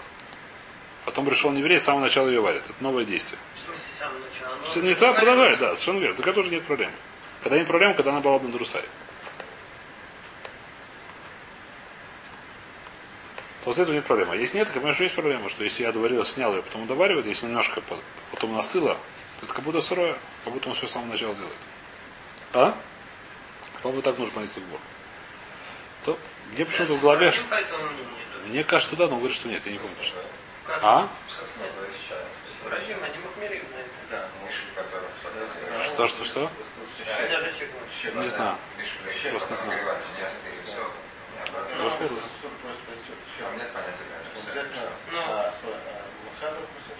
Потом 1.06 1.26
пришел 1.26 1.52
еврей, 1.52 1.80
с 1.80 1.86
самого 1.86 2.02
начала 2.04 2.28
ее 2.28 2.40
варит. 2.40 2.62
Это 2.70 2.84
новое 2.84 3.06
действие. 3.06 3.40
В 3.56 3.66
смысле, 3.66 3.84
с 3.96 3.98
самого 3.98 4.20
начала. 4.20 4.86
Не 4.86 4.94
стало 4.94 5.14
продолжать, 5.14 5.58
да, 5.58 5.68
совершенно 5.70 6.00
верно. 6.02 6.16
Так 6.18 6.28
это 6.28 6.36
тоже 6.36 6.52
нет 6.52 6.64
проблем. 6.66 6.92
Когда 7.42 7.58
нет 7.58 7.68
проблем, 7.68 7.96
когда 7.96 8.12
она 8.12 8.20
была 8.20 8.38
бы 8.38 8.48
на. 8.48 8.86
После 13.66 13.84
этого 13.84 13.96
нет 13.96 14.06
проблемы. 14.06 14.34
А 14.34 14.36
Если 14.36 14.58
нет, 14.58 14.72
то, 14.72 14.80
конечно, 14.80 15.04
есть 15.04 15.16
проблема, 15.16 15.50
что 15.50 15.64
если 15.64 15.84
я 15.84 15.92
доварил, 15.92 16.24
снял 16.24 16.56
ее, 16.56 16.62
потом 16.64 16.88
доваривает, 16.88 17.26
если 17.26 17.46
немножко 17.46 17.82
по- 17.82 18.00
потом 18.32 18.52
она 18.52 18.60
остыла, 18.60 18.96
то 19.40 19.46
это 19.46 19.54
как 19.54 19.64
будто 19.64 19.82
сырое, 19.82 20.18
как 20.44 20.54
будто 20.54 20.70
он 20.70 20.76
все 20.76 20.88
с 20.88 20.92
самого 20.92 21.10
начала 21.10 21.36
делает. 21.36 21.56
А? 22.54 22.78
По-моему, 23.84 24.02
так 24.02 24.18
нужно 24.18 24.34
понять 24.34 24.54
Бог. 24.72 24.80
То, 26.06 26.20
мне 26.54 26.66
почему-то 26.66 26.94
в 26.96 27.02
голове, 27.02 27.32
мне 28.48 28.64
кажется, 28.64 28.96
да, 28.96 29.08
но 29.08 29.14
он 29.14 29.20
говорит, 29.20 29.36
что 29.38 29.48
нет, 29.50 29.62
я 29.66 29.72
не 29.74 29.78
помню. 29.80 29.96
Как? 30.66 30.80
А? 30.84 31.10
Что, 35.94 36.08
что, 36.08 36.24
что? 36.24 36.52
Не 38.22 38.28
знаю. 38.30 38.56
Просто 39.32 39.52
не 39.52 39.58
знаю. 39.58 39.80
Нет 43.58 43.72
понятия, 43.74 44.06
конечно. 44.10 44.34
Обязательно 44.40 44.90
допустим, 46.62 46.96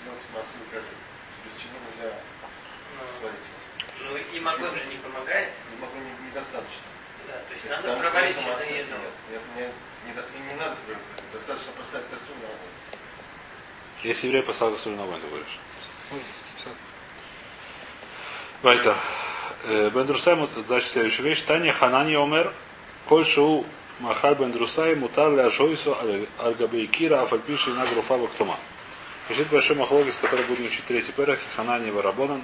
сделать 0.00 0.24
и 0.60 0.64
карри. 0.72 0.94
Без 1.44 1.52
чего 1.60 1.76
нельзя 1.84 2.10
Ну. 2.96 3.34
Ну 4.02 4.16
и 4.16 4.40
могу 4.40 4.66
же 4.76 4.84
не 4.86 4.96
помогает. 4.96 5.50
Не 5.70 5.76
могу, 5.80 5.96
не- 5.98 6.26
недостаточно. 6.28 6.88
Да, 7.28 7.34
то 7.46 7.52
есть 7.54 7.64
надо 7.68 7.92
что 7.92 8.00
проварить 8.00 8.36
это 8.36 8.40
это 8.40 8.50
масса- 8.50 8.74
еду. 8.74 8.96
Нет, 9.30 9.42
нет, 9.56 9.72
не- 10.04 10.08
не 10.08 10.12
до- 10.14 10.26
и 10.34 10.38
не 10.48 10.54
надо. 10.58 10.76
Достаточно 11.32 11.72
поставить 11.72 12.08
кастрюлю 12.10 12.40
на 12.40 12.48
огонь. 12.48 12.74
Если 14.02 14.26
еврей 14.26 14.42
послал 14.42 14.72
кастрюлю 14.72 14.96
на 14.96 15.04
огонь, 15.04 15.20
ты 15.20 15.28
говоришь. 15.28 15.58
Вайтер. 18.62 18.96
Э, 19.64 19.90
Бен 19.90 20.06
Друсай, 20.06 20.34
мут- 20.36 20.50
значит, 20.66 20.90
следующая 20.90 21.22
вещь. 21.22 21.42
Таня 21.42 21.72
Ханани 21.72 22.14
Омер, 22.14 22.52
Коль 23.06 23.24
Шоу 23.24 23.66
Махаль 24.00 24.34
Бен 24.34 24.50
Друсай, 24.50 24.94
Мутар 24.94 25.30
Ля 25.32 25.50
Жойсу 25.50 25.96
Альгабей 26.38 26.86
Кира, 26.86 27.22
Афальпиши 27.22 27.70
на 27.70 27.86
Груфава 27.86 28.28
Ктума. 28.28 28.56
Значит, 29.26 29.48
большой 29.48 29.76
махлогис, 29.76 30.16
который 30.16 30.44
будем 30.46 30.64
учить 30.64 30.84
третий 30.86 31.12
перах, 31.12 31.38
Ханани 31.54 31.90
Варабонан. 31.90 32.42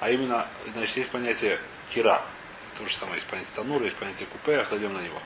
А 0.00 0.10
именно, 0.10 0.48
значит, 0.74 0.96
есть 0.96 1.10
понятие 1.10 1.60
кира. 1.94 2.22
То 2.76 2.84
же 2.86 2.96
самое, 2.96 3.16
есть 3.16 3.28
понятие 3.28 3.52
танура, 3.54 3.84
есть 3.84 3.96
понятие 3.96 4.26
купе, 4.26 4.66
дойдем 4.68 4.92
на 4.92 5.00
него. 5.00 5.18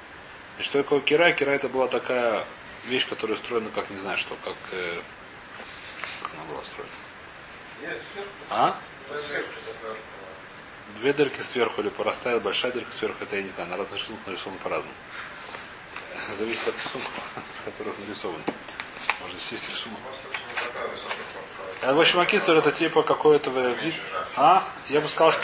Значит, 0.54 0.70
что 0.70 0.82
такое 0.82 1.00
кира? 1.00 1.32
Кира 1.32 1.50
это 1.50 1.70
была 1.70 1.88
такая 1.88 2.44
вещь, 2.86 3.08
которая 3.08 3.36
устроена, 3.36 3.70
как 3.70 3.88
не 3.88 3.96
знаю 3.96 4.18
что, 4.18 4.36
как, 4.44 4.56
э, 4.72 5.00
как 6.22 6.34
она 6.34 6.44
была 6.44 6.60
устроена. 6.60 6.92
А? 8.50 8.78
Две 11.00 11.12
дырки 11.14 11.40
сверху 11.40 11.80
или 11.80 11.88
порастает, 11.88 12.42
большая 12.42 12.72
дырка 12.72 12.92
сверху, 12.92 13.25
это 13.25 13.36
я 13.36 13.42
не 13.42 13.48
знаю, 13.48 13.70
на 13.70 13.76
разных 13.76 13.98
рисунках 13.98 14.26
нарисовано 14.26 14.60
по-разному. 14.60 14.94
Зависит 16.38 16.68
от 16.68 16.75
рисунков, 16.75 17.23
которых 17.64 17.94
нарисованы. 17.99 18.42
Может, 19.23 19.37
здесь 19.38 19.52
есть 19.52 19.70
рисунок. 19.70 19.99
А 21.82 21.92
в 21.92 22.00
общем, 22.00 22.20
акистор 22.20 22.56
это 22.56 22.73
типа 22.73 23.02
какой-то 23.02 23.50
вид. 23.50 23.94
А? 24.37 24.64
Я 24.88 25.00
бы 25.00 25.08
сказал, 25.08 25.32
что 25.32 25.42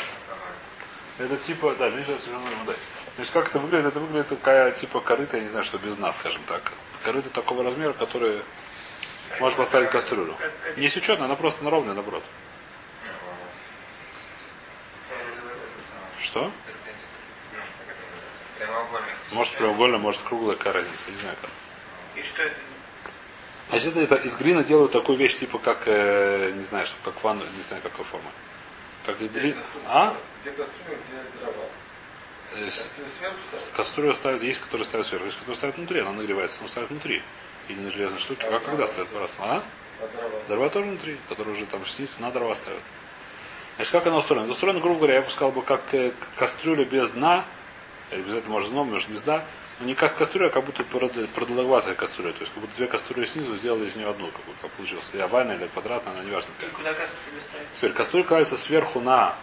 это 1.18 1.36
типа, 1.36 1.74
да, 1.78 1.90
меньше 1.90 2.16
модель. 2.58 2.76
То 3.16 3.20
есть 3.20 3.32
как 3.32 3.48
это 3.48 3.58
выглядит? 3.58 3.86
Это 3.86 4.00
выглядит 4.00 4.28
такая 4.28 4.72
типа 4.72 5.00
корыта, 5.00 5.36
я 5.36 5.42
не 5.42 5.50
знаю, 5.50 5.64
что 5.64 5.78
без 5.78 5.98
нас, 5.98 6.16
скажем 6.16 6.42
так. 6.46 6.72
Корыта 7.04 7.28
такого 7.30 7.62
размера, 7.62 7.92
который 7.92 8.42
может 9.38 9.56
поставить 9.56 9.90
кастрюлю. 9.90 10.34
Не 10.76 10.88
сечетная, 10.88 11.26
она 11.26 11.36
просто 11.36 11.62
на 11.64 11.70
ровная, 11.70 11.94
наоборот. 11.94 12.22
Что? 16.20 16.50
Может 19.32 19.54
прямоугольно, 19.54 19.98
может 19.98 20.20
круглая, 20.22 20.56
какая 20.56 20.74
разница, 20.74 21.10
не 21.10 21.16
знаю 21.16 21.36
как. 21.40 21.50
И 22.14 22.22
что 22.22 22.42
это? 22.42 22.56
А 23.70 23.76
если 23.76 24.02
это 24.02 24.16
из 24.16 24.36
глины 24.36 24.64
делают 24.64 24.92
такую 24.92 25.16
вещь, 25.16 25.36
типа 25.36 25.58
как, 25.58 25.82
э, 25.86 26.52
не 26.54 26.64
знаю, 26.64 26.86
что, 26.86 26.96
как 27.04 27.22
ванну, 27.24 27.44
не 27.56 27.62
знаю 27.62 27.82
какой 27.82 28.04
формы. 28.04 28.28
Как 29.06 29.20
из 29.20 29.32
глины. 29.32 29.56
А? 29.86 30.14
Где 30.42 30.50
кастрюля, 30.50 30.98
где 31.08 31.40
дрова. 31.40 31.64
Э? 32.52 32.68
Кастрюлю 33.74 34.14
ставят, 34.14 34.42
есть, 34.42 34.60
которые 34.60 34.86
ставят 34.86 35.06
сверху, 35.06 35.24
есть, 35.24 35.38
которые 35.38 35.56
ставят 35.56 35.76
внутри, 35.76 36.00
она 36.00 36.12
нагревается, 36.12 36.58
но 36.60 36.68
ставят 36.68 36.90
внутри. 36.90 37.22
Или 37.68 37.80
на 37.80 37.90
железной 37.90 38.20
штуке. 38.20 38.46
А 38.46 38.58
когда 38.60 38.86
ставят 38.86 39.08
по-разному? 39.08 39.52
А? 39.52 39.62
А 40.02 40.06
дрова? 40.06 40.38
Дрова 40.48 40.68
тоже 40.68 40.86
внутри, 40.88 41.16
которые 41.28 41.54
уже 41.54 41.64
там 41.64 41.86
снизу 41.86 42.12
на 42.18 42.30
дрова 42.30 42.54
ставят. 42.56 42.82
Значит, 43.76 43.92
как 43.92 44.06
она 44.06 44.18
устроена? 44.18 44.44
Это 44.44 44.52
устроено, 44.52 44.80
грубо 44.80 44.96
говоря, 44.96 45.14
я 45.14 45.22
бы 45.22 45.30
сказал 45.30 45.50
бы, 45.50 45.62
как 45.62 45.80
э, 45.94 46.12
кастрюля 46.36 46.84
без 46.84 47.10
дна, 47.10 47.46
или 48.12 48.22
без 48.22 48.34
этого 48.34 48.52
может 48.52 49.08
без 49.08 49.22
дна, 49.22 49.44
но 49.80 49.86
не 49.86 49.94
как 49.94 50.16
кастрюля, 50.16 50.48
а 50.48 50.50
как 50.50 50.64
будто 50.64 50.82
прод- 50.82 51.26
продолговатая 51.28 51.94
кастрюля. 51.94 52.32
То 52.32 52.40
есть, 52.40 52.52
как 52.52 52.62
будто 52.62 52.76
две 52.76 52.86
кастрюли 52.86 53.24
снизу 53.24 53.56
сделали 53.56 53.88
из 53.88 53.96
нее 53.96 54.08
одну, 54.08 54.26
как, 54.28 54.42
как 54.60 54.70
получилось. 54.72 55.08
Или 55.12 55.22
овальная, 55.22 55.56
или 55.56 55.66
квадратная, 55.68 56.12
она 56.14 56.24
не 56.24 56.30
важно 56.30 56.50
И 56.50 56.52
какая. 56.60 56.70
куда 56.70 56.90
кастрюлю 56.90 57.40
ставить? 57.40 57.68
Теперь 57.76 57.92
кастрюля 57.92 58.24
кладется 58.24 58.56
сверху 58.56 59.00
на, 59.00 59.34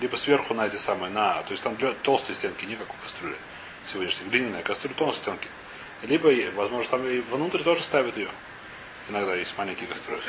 либо 0.00 0.16
сверху 0.16 0.54
на 0.54 0.66
эти 0.66 0.76
самые, 0.76 1.10
на, 1.10 1.42
то 1.42 1.50
есть 1.50 1.62
там 1.62 1.76
две 1.76 1.92
толстые 2.02 2.34
стенки, 2.36 2.64
не 2.64 2.76
как 2.76 2.88
у 2.90 2.96
кастрюли 3.02 3.36
сегодняшней, 3.84 4.28
глиняная 4.28 4.62
кастрюля, 4.62 4.94
толстые 4.94 5.36
стенки. 5.36 5.48
Либо, 6.02 6.30
и, 6.30 6.50
возможно, 6.50 6.90
там 6.90 7.06
и 7.06 7.20
внутрь 7.20 7.62
тоже 7.62 7.82
ставят 7.82 8.16
ее. 8.16 8.28
Иногда 9.08 9.34
есть 9.34 9.56
маленькие 9.58 9.86
кастрюли. 9.88 10.20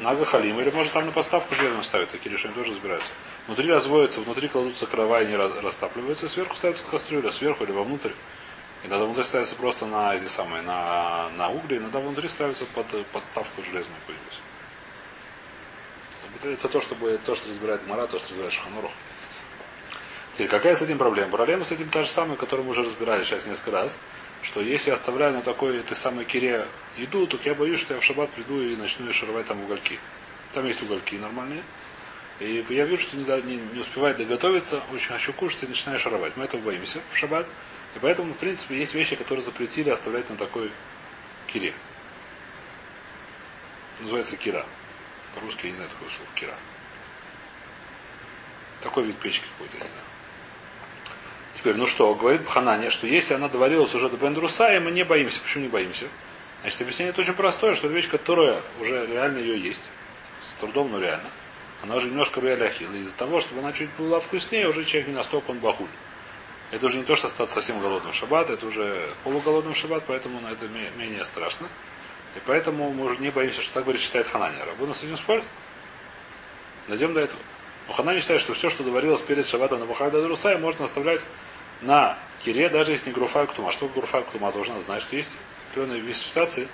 На 0.00 0.14
Гахалим, 0.14 0.60
или 0.60 0.70
может 0.70 0.92
там 0.92 1.06
на 1.06 1.12
поставку 1.12 1.54
железную 1.54 1.84
ставят, 1.84 2.10
такие 2.10 2.30
решения 2.30 2.54
тоже 2.54 2.72
разбираются. 2.72 3.10
Внутри 3.48 3.70
разводятся, 3.70 4.20
внутри 4.20 4.46
кладутся 4.46 4.86
крова 4.86 5.22
и 5.22 5.26
не 5.26 5.34
растапливаются, 5.34 6.28
сверху 6.28 6.54
ставится 6.54 6.84
кастрюля, 6.84 7.32
сверху 7.32 7.64
или 7.64 7.72
вовнутрь. 7.72 8.12
Иногда 8.84 9.06
внутри 9.06 9.24
ставится 9.24 9.56
просто 9.56 9.86
на 9.86 10.14
эти 10.14 10.26
самые, 10.26 10.60
на, 10.62 11.30
на 11.30 11.48
угли, 11.48 11.78
иногда 11.78 11.98
внутри 11.98 12.28
ставится 12.28 12.66
под 12.66 12.86
подставку 13.06 13.62
железную 13.62 13.98
какую-нибудь. 14.00 14.40
Это, 16.36 16.48
это 16.50 16.68
то, 16.68 16.80
чтобы, 16.82 17.18
то, 17.24 17.34
что 17.34 17.48
разбирает 17.48 17.86
Мара, 17.86 18.06
то, 18.06 18.18
что 18.18 18.28
разбирает 18.28 18.52
Шаханорух. 18.52 18.92
Теперь, 20.34 20.48
какая 20.48 20.76
с 20.76 20.82
этим 20.82 20.98
проблема? 20.98 21.30
Проблема 21.30 21.64
с 21.64 21.72
этим 21.72 21.88
та 21.88 22.02
же 22.02 22.08
самая, 22.08 22.36
которую 22.36 22.66
мы 22.66 22.72
уже 22.72 22.84
разбирали 22.84 23.24
сейчас 23.24 23.46
несколько 23.46 23.70
раз, 23.70 23.98
что 24.42 24.60
если 24.60 24.90
я 24.90 24.94
оставляю 24.94 25.32
на 25.32 25.40
такой 25.40 25.78
этой 25.78 25.96
самой 25.96 26.26
кире 26.26 26.66
еду, 26.98 27.26
то 27.26 27.38
я 27.44 27.54
боюсь, 27.54 27.80
что 27.80 27.94
я 27.94 28.00
в 28.00 28.04
шаббат 28.04 28.28
приду 28.28 28.60
и 28.60 28.76
начну 28.76 29.10
шаровать 29.10 29.46
там 29.46 29.62
угольки. 29.62 29.98
Там 30.52 30.66
есть 30.66 30.82
угольки 30.82 31.14
нормальные. 31.14 31.62
И 32.40 32.64
я 32.68 32.84
вижу, 32.84 33.02
что 33.02 33.16
не, 33.16 33.24
не, 33.42 33.56
не 33.56 33.80
успевает 33.80 34.16
доготовиться, 34.16 34.82
очень 34.92 35.08
хочу 35.08 35.32
кушать 35.32 35.64
и 35.64 35.66
начинаю 35.66 35.98
шаровать. 35.98 36.36
Мы 36.36 36.44
этого 36.44 36.60
боимся 36.60 37.00
в 37.12 37.16
шаббат. 37.16 37.46
И 37.96 37.98
поэтому, 37.98 38.34
в 38.34 38.36
принципе, 38.36 38.78
есть 38.78 38.94
вещи, 38.94 39.16
которые 39.16 39.44
запретили 39.44 39.90
оставлять 39.90 40.30
на 40.30 40.36
такой 40.36 40.70
кире. 41.48 41.74
Называется 44.00 44.36
кира. 44.36 44.64
По-русски 45.34 45.66
я 45.66 45.70
не 45.70 45.76
знаю 45.76 45.90
такого 45.90 46.08
слова. 46.08 46.30
Кира. 46.36 46.54
Такой 48.82 49.04
вид 49.04 49.16
печки 49.16 49.44
какой-то, 49.56 49.76
я 49.78 49.84
не 49.84 49.90
знаю. 49.90 50.04
Теперь, 51.54 51.74
ну 51.74 51.86
что, 51.86 52.14
говорит 52.14 52.42
Бханане, 52.42 52.90
что 52.90 53.08
если 53.08 53.34
она 53.34 53.48
доварилась 53.48 53.92
уже 53.96 54.08
до 54.08 54.16
Бендруса, 54.16 54.72
и 54.72 54.78
мы 54.78 54.92
не 54.92 55.04
боимся. 55.04 55.40
Почему 55.40 55.64
не 55.64 55.68
боимся? 55.68 56.06
Значит, 56.60 56.82
объяснение 56.82 57.14
очень 57.16 57.32
простое, 57.32 57.74
что 57.74 57.88
вещь, 57.88 58.08
которая 58.08 58.62
уже 58.80 59.06
реально 59.06 59.38
ее 59.38 59.58
есть. 59.58 59.82
С 60.40 60.52
трудом, 60.52 60.92
но 60.92 61.00
реально. 61.00 61.28
Она 61.82 61.96
уже 61.96 62.08
немножко 62.08 62.40
ахилла. 62.40 62.94
Из-за 62.96 63.16
того, 63.16 63.40
чтобы 63.40 63.60
она 63.60 63.72
чуть 63.72 63.90
была 63.98 64.18
вкуснее, 64.20 64.68
уже 64.68 64.84
человек 64.84 65.08
не 65.08 65.14
настолько 65.14 65.50
он 65.50 65.58
бахуль. 65.58 65.86
Это 66.70 66.86
уже 66.86 66.98
не 66.98 67.04
то, 67.04 67.16
что 67.16 67.28
стать 67.28 67.50
совсем 67.50 67.80
голодным 67.80 68.12
шаббат, 68.12 68.50
это 68.50 68.66
уже 68.66 69.14
полуголодным 69.24 69.74
шаббат, 69.74 70.04
поэтому 70.06 70.40
на 70.40 70.48
это 70.48 70.68
ме- 70.68 70.90
менее 70.96 71.24
страшно. 71.24 71.66
И 72.36 72.40
поэтому 72.44 72.90
мы 72.92 73.06
уже 73.06 73.18
не 73.20 73.30
боимся, 73.30 73.62
что 73.62 73.74
так 73.74 73.84
говорит, 73.84 74.02
считает 74.02 74.26
Ханани. 74.26 74.60
Рабуна 74.60 74.92
с 74.92 75.02
этим 75.02 75.16
спорит? 75.16 75.44
Дойдем 76.88 77.14
до 77.14 77.20
этого. 77.20 77.40
Но 77.86 77.94
Ханани 77.94 78.20
считает, 78.20 78.40
что 78.40 78.52
все, 78.52 78.68
что 78.68 78.82
доварилось 78.82 79.22
перед 79.22 79.46
шаббатом 79.46 79.80
на 79.80 79.86
Бухайда 79.86 80.20
Друсай, 80.22 80.58
можно 80.58 80.84
оставлять 80.84 81.24
на 81.80 82.18
кире, 82.44 82.68
даже 82.68 82.92
если 82.92 83.08
не 83.08 83.14
груфа 83.14 83.46
ктума. 83.46 83.72
Что 83.72 83.88
груфа 83.88 84.20
ктума 84.22 84.52
должна 84.52 84.80
знать, 84.80 85.02
что 85.02 85.16
есть 85.16 85.38
определенные 85.70 86.00
вид 86.00 86.16
ситуации, 86.16 86.68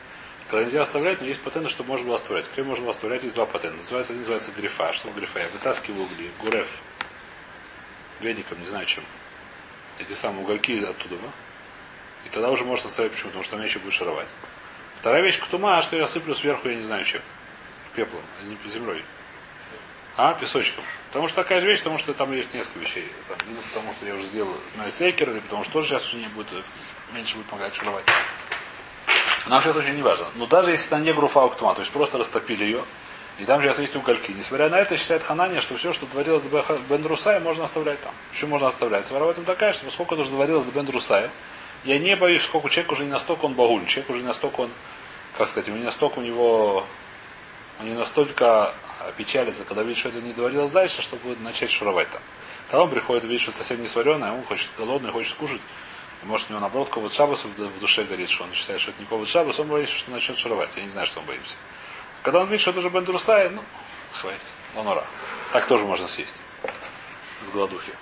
когда 0.49 0.65
нельзя 0.65 0.83
оставлять, 0.83 1.21
но 1.21 1.27
есть 1.27 1.41
патенты, 1.41 1.69
что 1.69 1.85
можно 1.85 2.07
было 2.07 2.17
оставлять. 2.17 2.51
Крем 2.51 2.67
можно 2.67 2.83
было 2.83 2.91
оставлять, 2.93 3.23
есть 3.23 3.35
два 3.35 3.47
патента. 3.47 3.79
Называется, 3.79 4.13
один 4.13 4.21
называется 4.21 4.53
грифа. 4.53 4.93
Что 4.93 5.11
грифа? 5.11 5.41
Я 5.41 5.49
вытаскиваю 5.49 6.03
угли, 6.03 6.31
гуреф, 6.41 6.69
веником, 8.21 8.61
не 8.61 8.67
знаю 8.67 8.87
чем. 8.87 9.05
Эти 9.99 10.13
самые 10.13 10.43
угольки 10.43 10.73
из 10.73 10.85
оттуда. 10.85 11.17
да? 11.17 11.29
И 12.27 12.29
тогда 12.31 12.51
уже 12.51 12.65
можно 12.65 12.89
оставить 12.89 13.13
почему, 13.13 13.29
потому 13.29 13.45
что 13.45 13.57
там 13.57 13.65
еще 13.65 13.79
будет 13.79 13.95
шаровать. 13.95 14.29
Вторая 15.01 15.23
вещь 15.23 15.39
ктума, 15.39 15.81
что 15.83 15.97
я 15.97 16.07
сыплю 16.07 16.35
сверху, 16.35 16.69
я 16.69 16.75
не 16.75 16.83
знаю 16.83 17.05
чем. 17.05 17.23
Пеплом, 17.95 18.23
а 18.41 18.45
не 18.45 18.57
землей. 18.71 19.05
А, 20.17 20.35
песочком. 20.35 20.85
Потому 21.09 21.29
что 21.29 21.43
такая 21.43 21.61
вещь, 21.61 21.79
потому 21.79 21.99
что 21.99 22.15
там 22.15 22.33
есть 22.33 22.55
несколько 22.55 22.79
вещей. 22.79 23.11
Там, 23.29 23.39
либо 23.49 23.61
потому 23.63 23.93
что 23.93 24.07
я 24.07 24.15
уже 24.15 24.27
сделал 24.27 24.57
на 24.77 24.91
сейкер, 24.91 25.31
или 25.31 25.41
потому 25.41 25.65
что 25.65 25.73
тоже 25.75 25.89
сейчас 25.89 26.07
уже 26.09 26.17
не 26.17 26.29
будет, 26.29 26.53
э, 26.53 26.63
меньше 27.13 27.37
будет 27.37 27.47
помогать 27.47 27.75
шаровать. 27.75 28.05
Нам 29.47 29.61
сейчас 29.61 29.77
очень 29.77 29.95
не 29.95 30.03
важно. 30.03 30.27
Но 30.37 30.47
даже 30.47 30.71
если 30.71 30.87
это 30.87 30.99
не 30.99 31.13
груфа 31.13 31.41
уктума, 31.41 31.75
то 31.75 31.81
есть 31.81 31.93
просто 31.93 32.19
растопили 32.19 32.65
ее, 32.65 32.83
и 33.39 33.45
там 33.45 33.61
сейчас 33.61 33.79
есть 33.79 33.97
угольки. 33.97 34.31
Несмотря 34.31 34.69
на 34.69 34.77
это, 34.77 34.97
считает 34.97 35.23
Ханания, 35.23 35.61
что 35.61 35.77
все, 35.77 35.93
что 35.93 36.07
творилось 36.07 36.45
до 36.45 36.65
Бендрусая, 36.89 37.41
можно 37.41 37.65
оставлять 37.65 38.01
там. 38.01 38.13
Почему 38.31 38.53
можно 38.53 38.69
оставлять? 38.69 39.07
Свара 39.07 39.25
в 39.25 39.29
этом 39.29 39.45
такая, 39.45 39.73
что 39.73 39.85
поскольку 39.85 40.15
это 40.15 40.23
уже 40.23 40.31
заварилось 40.31 40.65
до 40.65 40.71
Бендрусая, 40.71 41.31
я 41.85 41.99
не 41.99 42.17
боюсь, 42.17 42.43
сколько 42.43 42.71
человек 42.71 42.93
уже 42.93 43.05
не 43.05 43.11
настолько 43.11 43.45
он 43.45 43.55
багуль, 43.55 43.85
человек 43.87 44.11
уже 44.11 44.21
не 44.21 44.29
настолько 44.29 44.61
он, 44.61 44.71
как 45.37 45.49
сказать, 45.49 45.69
не 45.69 45.83
настолько 45.83 46.21
у 46.21 46.23
него, 46.23 46.87
он 47.81 47.87
не 47.87 47.95
настолько 47.95 48.75
печалится, 49.17 49.65
когда 49.65 49.83
видит, 49.83 49.99
что 49.99 50.09
это 50.09 50.23
не 50.23 50.33
доварилось 50.33 50.71
дальше, 50.71 51.03
чтобы 51.03 51.37
начать 51.41 51.71
шуровать 51.71 52.09
там. 52.11 52.23
Когда 52.71 52.85
он 52.85 52.91
приходит, 52.91 53.25
видит, 53.25 53.43
что 53.43 53.53
совсем 53.53 53.83
не 53.83 53.89
сваренное, 53.89 54.33
он 54.33 54.45
хочет 54.45 54.69
голодный, 54.79 55.11
хочет 55.11 55.35
кушать, 55.35 55.61
может 56.25 56.49
у 56.49 56.53
него 56.53 56.61
наоборот 56.61 56.91
ковод 56.91 57.13
шабас 57.13 57.45
в 57.45 57.79
душе 57.81 58.05
горит, 58.05 58.31
что 58.31 58.45
он 58.45 58.53
считает, 58.53 58.81
что 58.81 58.91
это 58.91 59.01
не 59.01 59.07
ковод 59.07 59.29
шабас, 59.29 59.59
он 59.61 59.69
боится, 59.69 59.95
что 59.95 60.11
начнет 60.11 60.39
шуровать. 60.39 60.77
Я 60.77 60.83
не 60.83 60.89
знаю, 60.89 61.07
что 61.07 61.21
он 61.21 61.27
боится. 61.27 61.57
Когда 62.23 62.41
он 62.41 62.47
видит, 62.47 62.61
что 62.61 62.71
это 62.71 62.81
уже 62.81 62.91
бендурсай, 62.91 63.51
ну, 63.51 63.63
хватит, 64.13 64.53
лонора. 64.75 65.05
Так 65.53 65.67
тоже 65.67 65.85
можно 65.85 66.09
съесть. 66.09 66.37
С 67.45 67.51
голодухи. 67.51 67.93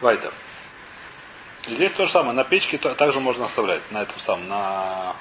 Вайтер. 0.00 0.32
Здесь 1.66 1.92
то 1.92 2.06
же 2.06 2.12
самое. 2.12 2.32
На 2.32 2.44
печке 2.44 2.78
также 2.78 3.20
можно 3.20 3.44
оставлять. 3.44 3.82
На 3.90 4.02
этом 4.02 4.18
самом, 4.18 4.48
на 4.48 5.16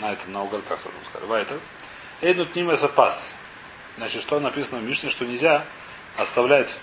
на 0.00 0.12
этом, 0.12 0.32
на 0.32 0.42
уголках 0.42 0.80
тоже 0.80 0.94
мы 0.98 1.04
сказали. 1.06 1.28
Вайтер. 1.28 1.60
Эйнут 2.20 2.54
ниме 2.54 2.76
запас. 2.76 3.34
Значит, 3.96 4.22
что 4.22 4.40
написано 4.40 4.80
в 4.80 4.84
Мишне, 4.84 5.10
что 5.10 5.24
нельзя 5.24 5.64
оставлять 6.16 6.76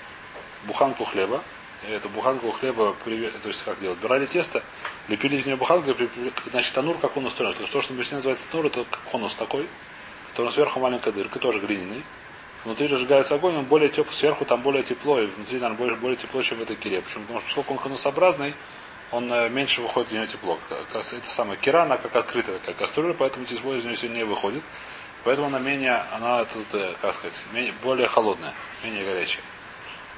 буханку 0.64 1.04
хлеба. 1.04 1.42
Эту 1.90 2.10
буханку 2.10 2.52
хлеба, 2.52 2.96
то 3.04 3.48
есть 3.48 3.64
как 3.64 3.80
делать? 3.80 3.98
Брали 4.00 4.28
тесто, 4.28 4.62
лепили 5.08 5.38
из 5.38 5.46
нее 5.48 5.56
буханку, 5.56 5.96
значит, 6.52 6.74
танур, 6.74 6.98
как 7.00 7.18
он 7.18 7.26
устроен. 7.26 7.56
То, 7.56 7.82
что 7.82 7.94
в 7.94 7.98
Мишне 7.98 8.18
называется 8.18 8.48
танур, 8.50 8.68
это 8.68 8.86
конус 9.12 9.34
такой, 9.34 9.68
который 10.30 10.52
сверху 10.52 10.80
маленькая 10.80 11.12
дырка, 11.12 11.40
тоже 11.40 11.60
глиняный. 11.60 12.04
Внутри 12.64 12.86
разжигается 12.86 13.34
огонь, 13.34 13.56
он 13.58 13.66
более 13.66 13.90
теплый, 13.90 14.14
сверху 14.14 14.46
там 14.46 14.62
более 14.62 14.84
тепло, 14.84 15.20
и 15.20 15.26
внутри, 15.26 15.56
наверное, 15.56 15.78
более, 15.78 15.96
более 15.96 16.18
тепло, 16.18 16.44
чем 16.44 16.60
в 16.60 16.62
этой 16.62 16.76
кире. 16.76 17.02
Почему? 17.02 17.24
Потому 17.24 17.40
что 17.40 17.48
поскольку 17.48 17.74
он 17.74 17.80
конусообразный, 17.80 18.54
он 19.12 19.34
э, 19.34 19.50
меньше 19.50 19.82
выходит 19.82 20.10
из 20.10 20.14
него 20.14 20.26
тепло. 20.28 20.60
Это 20.70 21.04
самая 21.24 21.58
кира, 21.58 21.82
она 21.82 21.98
как 21.98 22.16
открытая 22.16 22.60
такая 22.60 22.76
кастрюля, 22.76 23.16
поэтому 23.16 23.46
тепло 23.46 23.74
из 23.74 23.84
нее 23.84 23.98
сильнее 23.98 24.26
выходит. 24.26 24.64
Поэтому 25.24 25.48
она 25.48 25.58
менее, 25.58 26.04
она 26.12 26.46
тут, 26.46 26.74
э, 26.74 26.94
как 27.02 27.14
сказать, 27.14 27.42
менее, 27.52 27.74
более 27.84 28.08
холодная, 28.08 28.54
менее 28.84 29.06
горячая. 29.06 29.44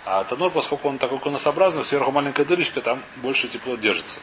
А 0.06 0.24
танур, 0.26 0.52
поскольку 0.52 0.90
он 0.90 0.98
такой 0.98 1.20
конусообразный, 1.20 1.84
сверху 1.84 2.12
маленькая 2.12 2.46
дырочка, 2.46 2.82
там 2.82 3.02
больше 3.18 3.48
тепло 3.48 3.76
держится. 3.76 4.20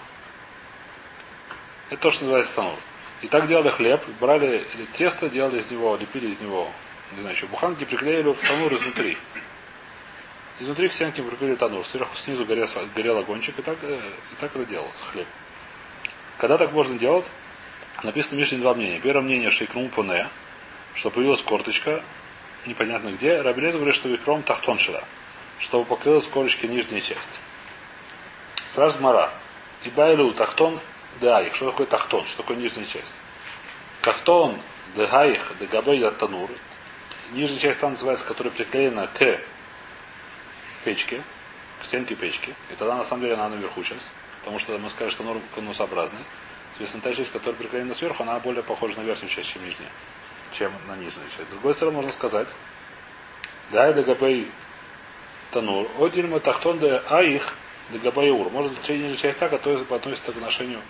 Это 1.88 2.02
то, 2.02 2.10
что 2.10 2.24
называется 2.24 2.56
танур. 2.56 2.76
И 3.22 3.26
так 3.26 3.46
делали 3.46 3.70
хлеб, 3.70 4.02
брали 4.20 4.64
тесто, 4.92 5.28
делали 5.28 5.58
из 5.58 5.70
него, 5.70 5.96
лепили 5.96 6.28
из 6.28 6.40
него 6.40 6.70
не 7.12 7.20
знаю, 7.20 7.34
еще 7.34 7.46
буханки 7.46 7.84
приклеили 7.84 8.32
в 8.32 8.38
танур 8.46 8.72
изнутри. 8.72 9.16
Изнутри 10.60 10.88
к 10.88 10.92
стенке 10.92 11.22
приклеили 11.22 11.56
танур, 11.56 11.84
сверху 11.84 12.14
снизу 12.16 12.44
горел, 12.44 12.66
горел 12.94 13.18
огончик, 13.18 13.58
и 13.58 13.62
так, 13.62 13.78
э, 13.82 13.98
и 14.32 14.34
так 14.40 14.54
это 14.54 14.64
делалось, 14.66 15.02
хлеб. 15.02 15.26
Когда 16.38 16.58
так 16.58 16.72
можно 16.72 16.98
делать? 16.98 17.30
Написано 18.02 18.38
Мишне 18.38 18.58
два 18.58 18.74
мнения. 18.74 19.00
Первое 19.00 19.22
мнение 19.22 19.50
шейкрум 19.50 19.88
поне, 19.88 20.28
что 20.94 21.10
появилась 21.10 21.42
корточка, 21.42 22.02
непонятно 22.66 23.10
где. 23.10 23.40
Рабелез 23.40 23.74
говорит, 23.74 23.94
что 23.94 24.08
викром 24.08 24.42
тахтоншила, 24.42 25.02
чтобы 25.60 25.84
покрылась 25.84 26.26
корочки 26.26 26.66
нижняя 26.66 27.00
часть. 27.00 27.30
Спрашивает 28.70 29.02
Мара. 29.02 29.30
И 29.84 29.90
байлу 29.90 30.32
тахтон 30.32 30.78
даих. 31.20 31.54
Что 31.54 31.70
такое 31.70 31.86
тахтон? 31.86 32.24
Что 32.24 32.38
такое 32.38 32.56
нижняя 32.56 32.86
часть? 32.86 33.14
Тахтон 34.02 34.58
дегаих 34.96 35.52
дегабей 35.60 36.10
танур. 36.12 36.50
Нижняя 37.32 37.60
часть 37.60 37.78
там 37.78 37.90
называется, 37.92 38.26
которая 38.26 38.52
приклеена 38.52 39.06
к 39.06 39.38
печке, 40.84 41.22
к 41.80 41.84
стенке 41.84 42.14
печки. 42.14 42.54
И 42.70 42.74
тогда 42.74 42.96
на 42.96 43.04
самом 43.04 43.22
деле 43.22 43.34
она 43.34 43.48
наверху 43.48 43.82
сейчас. 43.84 44.10
Потому 44.40 44.58
что 44.58 44.76
мы 44.78 44.90
скажем, 44.90 45.12
что 45.12 45.22
норм 45.22 45.42
конусообразный. 45.54 46.20
Соответственно, 46.70 47.02
та 47.02 47.14
часть, 47.14 47.32
которая 47.32 47.54
приклеена 47.54 47.94
сверху, 47.94 48.22
она 48.22 48.38
более 48.40 48.62
похожа 48.62 48.96
на 48.96 49.02
верхнюю 49.02 49.30
часть, 49.30 49.52
чем 49.52 49.64
нижняя, 49.64 49.90
чем 50.52 50.72
на 50.88 50.96
нижнюю 50.96 51.28
часть. 51.28 51.48
С 51.48 51.52
другой 51.52 51.74
стороны, 51.74 51.96
можно 51.96 52.12
сказать, 52.12 52.48
да, 53.70 53.92
дагабей 53.92 54.50
танур, 55.50 55.88
одельма 55.98 56.40
тахтон 56.40 56.78
де 56.78 57.02
аих 57.08 57.54
дагабей 57.90 58.30
ур. 58.30 58.50
Может 58.50 58.72
быть, 58.72 58.88
нижняя 58.88 59.16
часть 59.16 59.38
та, 59.38 59.48
которая 59.48 59.82
относится 59.82 60.32
к 60.32 60.36
отношению 60.36 60.80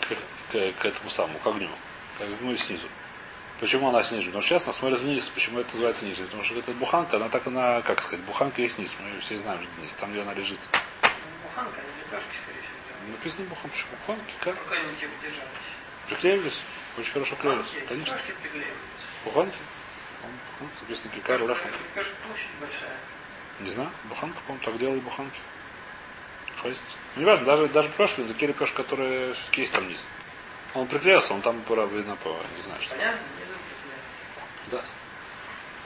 к, 0.00 0.52
к, 0.52 0.72
к 0.80 0.84
этому 0.84 1.10
самому, 1.10 1.38
к 1.38 1.46
огню. 1.46 1.68
К 2.18 2.22
огню 2.22 2.56
снизу. 2.56 2.88
Почему 3.60 3.88
она 3.88 4.02
снизу? 4.02 4.26
Потому 4.26 4.42
что 4.42 4.48
сейчас 4.50 4.64
она 4.64 4.72
смотрит 4.72 5.00
вниз. 5.00 5.28
Почему 5.28 5.60
это 5.60 5.70
называется 5.72 6.04
ниже? 6.06 6.24
Потому 6.24 6.42
что 6.42 6.58
эта 6.58 6.72
буханка, 6.72 7.16
она 7.16 7.28
так 7.28 7.46
она, 7.46 7.82
как 7.82 8.02
сказать, 8.02 8.24
буханка 8.24 8.62
есть 8.62 8.78
низ. 8.78 8.96
Мы 8.98 9.20
все 9.20 9.38
знаем, 9.38 9.60
что 9.62 9.80
низ. 9.80 9.92
Там, 9.94 10.10
где 10.12 10.22
она 10.22 10.34
лежит. 10.34 10.58
Буханка, 11.44 11.80
не 11.80 12.02
лепешки, 12.02 12.36
скорее 12.42 12.60
всего. 12.60 13.12
Написано 13.12 13.44
буханка. 13.46 13.76
Буханки? 14.06 14.32
Как? 14.40 14.56
Держались. 15.22 15.38
Приклеились? 16.08 16.62
Очень 16.98 17.12
хорошо 17.12 17.36
клеились. 17.36 17.66
Буханки, 17.66 17.86
Конечно. 17.88 18.16
Буханки? 19.24 19.56
Буханки. 20.58 20.80
Написано 20.80 21.10
кикар 21.14 21.40
леха. 21.46 21.68
Лепешка 21.68 22.14
площадь 22.26 22.50
большая. 22.60 22.96
Не 23.60 23.70
знаю. 23.70 23.90
Буханка, 24.04 24.38
по-моему, 24.46 24.64
так 24.64 24.78
делали 24.78 25.00
буханки. 25.00 25.38
Хватит. 26.60 26.80
Ну, 27.16 27.20
не 27.20 27.26
важно, 27.26 27.46
даже, 27.46 27.68
даже 27.68 27.88
лепешки, 27.88 28.22
такие 28.22 28.48
лепешки, 28.48 28.76
которые 28.76 29.34
все-таки 29.34 29.60
есть 29.60 29.72
там 29.72 29.88
низ. 29.88 30.06
Он 30.74 30.86
приклеился, 30.86 31.34
он 31.34 31.40
там 31.40 31.60
пора 31.62 31.84
видно 31.86 32.16
по, 32.16 32.30
не 32.56 32.62
знаю, 32.62 32.82
что. 32.82 32.94
Понятно? 32.94 33.20
Да. 34.70 34.84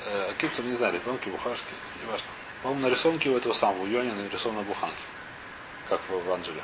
Э, 0.06 0.32
Киптор 0.38 0.64
не 0.64 0.74
знаю, 0.74 0.94
ребенки, 0.94 1.28
бухарские, 1.28 1.74
не 2.02 2.10
важно. 2.10 2.28
По-моему, 2.62 2.88
на 2.88 2.90
рисунке 2.90 3.28
у 3.28 3.36
этого 3.36 3.52
самого, 3.52 3.82
у 3.82 3.86
Йони 3.86 4.10
нарисована 4.10 4.62
буханки. 4.62 4.96
Как 5.88 6.00
в, 6.08 6.24
в 6.24 6.32
Анджеле. 6.32 6.62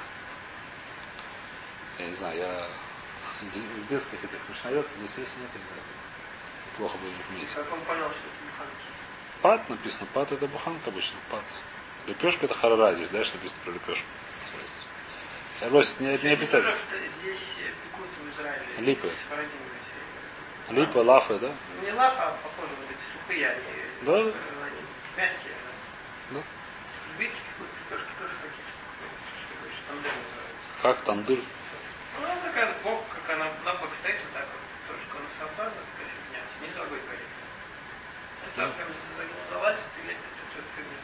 Я 1.98 2.06
не 2.06 2.14
знаю, 2.14 2.38
я 2.38 2.66
в 3.42 3.88
детских 3.88 4.24
этих 4.24 4.38
мишнает, 4.48 4.86
здесь 4.98 5.18
есть 5.18 5.36
нет, 5.38 5.50
я 5.52 5.60
не 5.60 5.66
знаю. 5.66 5.82
Плохо 6.78 6.96
их 6.96 7.36
иметь. 7.36 7.50
Как 7.54 7.72
он 7.72 7.80
понял, 7.80 8.08
что? 8.08 8.33
Пат 9.44 9.68
написано, 9.68 10.08
пат 10.14 10.32
это 10.32 10.46
буханка 10.46 10.88
обычно, 10.88 11.18
пат. 11.30 11.42
Лепешка 12.06 12.46
это 12.46 12.54
харара, 12.54 12.94
здесь 12.94 13.10
дальше 13.10 13.34
написано 13.34 13.60
про 13.62 13.72
лепешку. 13.72 14.06
Бросит, 15.68 16.00
не, 16.00 16.16
не 16.16 16.30
обязательно. 16.30 16.72
Э. 18.38 18.80
Липы. 18.80 19.10
Липа, 20.70 20.96
лафы, 20.96 21.38
да? 21.38 21.52
Не 21.82 21.92
лафа, 21.92 22.28
а 22.28 22.38
похоже, 22.42 22.72
вот 22.74 22.88
эти 22.88 22.98
сухие, 23.12 23.50
они, 23.50 23.60
Да. 24.00 24.12
э, 24.12 24.20
они 24.22 24.80
мягкие. 25.14 25.52
Да. 26.30 26.40
Битки 27.18 27.36
пекут, 27.36 27.68
лепешки 27.90 28.12
тоже 28.18 28.32
такие. 28.40 28.64
Тандыр 29.88 30.12
называется. 30.24 30.68
Как 30.80 31.00
тандыр. 31.02 31.38
Ну, 32.18 32.28
такая 32.42 32.72
бок, 32.82 33.04
как 33.12 33.36
она 33.36 33.52
на 33.66 33.74
бок 33.74 33.90
стоит, 33.94 34.16
вот 34.24 34.32
так 34.32 34.46
вот, 34.48 34.96
тоже 34.96 35.04
конусообразная 35.12 35.84
такая 35.92 36.08
фигня, 36.16 36.40
снизу 36.56 36.80
огонь 36.80 37.00
горит. 37.06 37.33
Эту 38.56 38.70
фигню. 40.76 40.94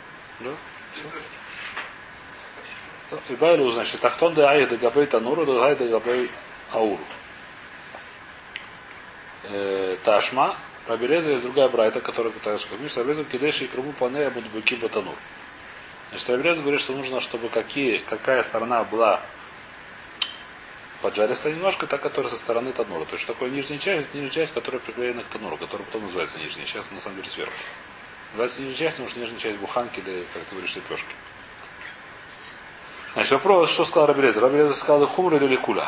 Да? 0.40 0.50
Лепешки. 0.96 1.40
И 3.28 3.34
Байлу, 3.34 3.70
значит, 3.70 4.00
Тахтон 4.00 4.34
де 4.34 4.42
Айх 4.42 4.68
де 4.68 4.76
Габей 4.76 5.06
Тануру, 5.06 5.44
де 5.44 5.52
Гай 5.58 5.74
де 5.74 5.88
Габей 5.88 6.30
Ауру. 6.72 6.98
Э, 9.44 9.96
Ташма, 10.04 10.54
Рабелеза 10.86 11.30
есть 11.30 11.42
другая 11.42 11.68
брайта, 11.68 12.00
которая 12.00 12.32
пытается 12.32 12.66
сказать, 12.66 12.90
что 12.90 13.00
Рабелеза 13.00 13.24
кидеши 13.24 13.64
и 13.64 13.68
круму 13.68 13.92
пане 13.92 14.30
будут 14.30 14.50
быки 14.50 14.76
батанур. 14.76 15.14
Значит, 16.10 16.30
Рабелеза 16.30 16.62
говорит, 16.62 16.80
что 16.80 16.92
нужно, 16.92 17.20
чтобы 17.20 17.48
какие, 17.48 17.98
какая 17.98 18.42
сторона 18.44 18.84
была 18.84 19.20
поджаристая 21.02 21.54
немножко, 21.54 21.86
та, 21.86 21.98
которая 21.98 22.30
со 22.30 22.38
стороны 22.38 22.72
танура. 22.72 23.04
То 23.04 23.14
есть, 23.14 23.26
такое 23.26 23.50
нижняя 23.50 23.78
часть, 23.78 24.08
это 24.08 24.16
нижняя 24.16 24.32
часть, 24.32 24.54
которая 24.54 24.80
приклеена 24.80 25.22
к 25.22 25.26
тануру, 25.26 25.56
которая 25.56 25.86
потом 25.86 26.04
называется 26.04 26.38
нижняя. 26.38 26.66
Сейчас 26.66 26.90
на 26.90 27.00
самом 27.00 27.16
деле 27.16 27.28
сверху. 27.28 27.52
Называется 28.32 28.62
нижняя 28.62 28.78
часть, 28.78 28.96
потому 28.96 29.10
что 29.10 29.20
нижняя 29.20 29.40
часть 29.40 29.58
буханки 29.58 30.00
или, 30.00 30.24
как 30.32 30.42
ты 30.42 30.50
говоришь, 30.54 30.76
лепешки. 30.76 31.14
Значит, 33.14 33.32
вопрос, 33.32 33.70
что 33.70 33.84
сказал 33.84 34.06
Рабелеза? 34.06 34.40
Рабелеза 34.40 34.74
сказал 34.74 35.06
хумра 35.06 35.36
или 35.36 35.46
ликуля? 35.46 35.84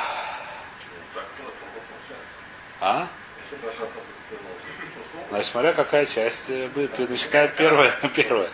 А? 2.81 3.07
Значит, 5.31 5.47
смотря 5.47 5.73
какая 5.73 6.05
часть 6.07 6.51
э, 6.51 6.69
будет, 6.69 6.99
начинает 6.99 7.55
первая, 7.55 7.97
первая. 8.17 8.51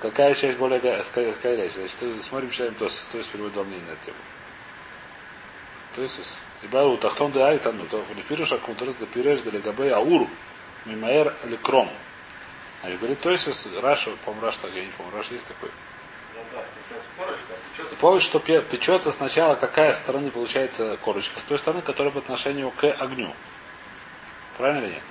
Какая 0.00 0.34
часть 0.34 0.56
более 0.56 0.80
какая 0.80 1.34
горячая? 1.42 1.86
Значит, 1.86 2.22
смотрим, 2.22 2.50
читаем 2.50 2.74
Тосис. 2.74 3.06
То 3.06 3.18
есть 3.18 3.30
переводит 3.30 3.54
два 3.54 3.64
на 3.64 3.74
эту 3.74 4.06
тему. 4.06 4.16
То 5.96 6.02
есть, 6.02 6.38
и 6.62 6.66
бару 6.66 6.98
тахтон 6.98 7.32
да 7.32 7.48
ай 7.48 7.58
там, 7.58 7.78
то 7.86 8.04
не 8.14 8.22
пируш, 8.22 8.52
а 8.52 8.58
кунтрас 8.58 8.94
да 8.96 9.06
пиреш 9.06 9.40
да 9.40 9.50
легабей 9.50 9.90
ауру. 9.90 10.28
Мимаэр 10.84 11.32
или 11.44 11.56
кром. 11.56 11.88
А 12.82 12.90
говорит, 12.90 13.18
то 13.20 13.30
есть, 13.30 13.48
Раша, 13.80 14.10
по-моему, 14.24 14.44
Раша, 14.44 14.60
так, 14.60 14.74
я 14.74 14.82
не 14.82 14.92
помню, 14.92 15.16
Раша 15.16 15.32
есть 15.32 15.48
такой. 15.48 15.70
Ну 16.34 16.40
а. 16.54 17.86
Ты 17.88 17.96
помнишь, 17.96 18.22
что 18.22 18.38
пе- 18.40 18.60
печется 18.60 19.10
сначала 19.10 19.54
какая 19.54 19.94
стороны 19.94 20.30
получается 20.30 20.98
корочка? 21.02 21.40
С 21.40 21.44
той 21.44 21.58
стороны, 21.58 21.80
которая 21.80 22.12
по 22.12 22.18
отношению 22.18 22.70
к 22.72 22.84
огню. 22.84 23.32
Правильно 24.58 24.84
или 24.84 24.94
нет? 24.94 25.02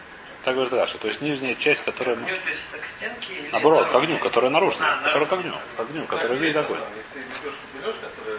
Так 0.43 0.53
говорит 0.53 0.71
Раша. 0.71 0.99
То 0.99 1.07
есть 1.07 1.19
нижняя 1.19 1.55
часть, 1.55 1.83
которая... 1.83 2.15
Огню, 2.15 2.37
то 2.37 2.49
есть 2.49 2.61
к 2.71 2.85
стенке 2.95 3.33
или 3.33 3.49
Наоборот, 3.49 3.87
к 3.87 3.95
огню, 3.95 4.19
которая 4.19 4.51
наружная. 4.51 4.87
А, 4.87 5.03
которая 5.03 5.27
к 5.27 5.33
огню. 5.33 5.53
К 5.75 5.79
огню, 5.79 6.05
которая 6.05 6.37
видит 6.37 6.57
огонь. 6.57 6.77
Если 6.95 7.19
ты 7.23 7.27
лепешку 7.27 7.65
берешь, 7.73 7.95
которая 7.95 8.37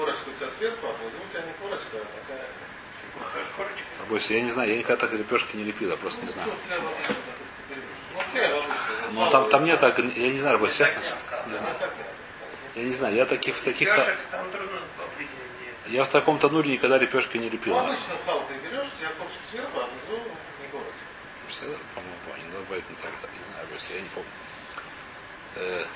корочка 0.00 0.28
у 0.28 0.32
тебя 0.32 0.50
сверху, 0.56 0.86
а 0.86 0.92
внизу 0.96 1.16
у 1.20 1.28
тебя 1.30 1.42
не 1.44 1.52
корочка, 1.60 1.96
а 2.00 2.06
такая... 2.16 2.46
Тоже 3.12 3.48
корочка. 3.56 3.84
Бойся, 4.10 4.34
я 4.34 4.42
не 4.42 4.50
знаю, 4.50 4.68
я 4.70 4.76
никогда 4.76 5.06
так 5.06 5.12
лепешки 5.12 5.56
не 5.56 5.64
лепил, 5.64 5.90
я 5.90 5.96
просто 5.96 6.24
не 6.26 6.30
знаю. 6.32 6.50
Ну, 6.68 6.74
обычно. 6.76 7.16
Ну, 8.42 8.52
обычно. 8.58 9.12
Но 9.12 9.30
там, 9.30 9.48
там 9.48 9.64
нет, 9.64 9.80
я 9.82 10.28
не 10.30 10.38
знаю, 10.40 10.58
Бойся, 10.58 10.84
честно, 10.84 11.00
не 11.46 11.52
Ну, 11.52 11.58
знаю. 11.58 11.76
Я 12.74 12.82
не 12.82 12.92
знаю, 12.92 13.14
я 13.14 13.24
таких 13.24 13.54
в 13.56 13.62
таких 13.62 13.88
Лепешек 13.88 14.18
там 14.30 14.50
трудно 14.50 14.80
я 15.86 16.04
в 16.04 16.08
таком 16.08 16.38
тануре 16.38 16.70
никогда 16.72 16.98
лепешки 16.98 17.36
не 17.36 17.46
Ну, 17.46 17.52
лепил. 17.52 17.76
обычно 17.78 18.14
хал 18.26 18.44
ты 18.46 18.54
берешь, 18.54 18.86
у 18.86 19.00
тебя 19.00 19.10
корочка 19.18 19.42
сверху, 19.50 19.80
а 19.80 19.88
внизу 19.88 20.22
не 20.62 20.68
корочка. 20.70 20.92
Всегда, 21.48 21.76
по-моему, 21.94 22.46
не 22.46 22.52
надо 22.52 22.64
говорить 22.66 22.90
не 22.90 22.96
так, 22.96 23.10
не 23.32 23.42
знаю, 23.44 23.66
я 23.94 24.00
не 24.00 24.08
помню. 24.14 25.86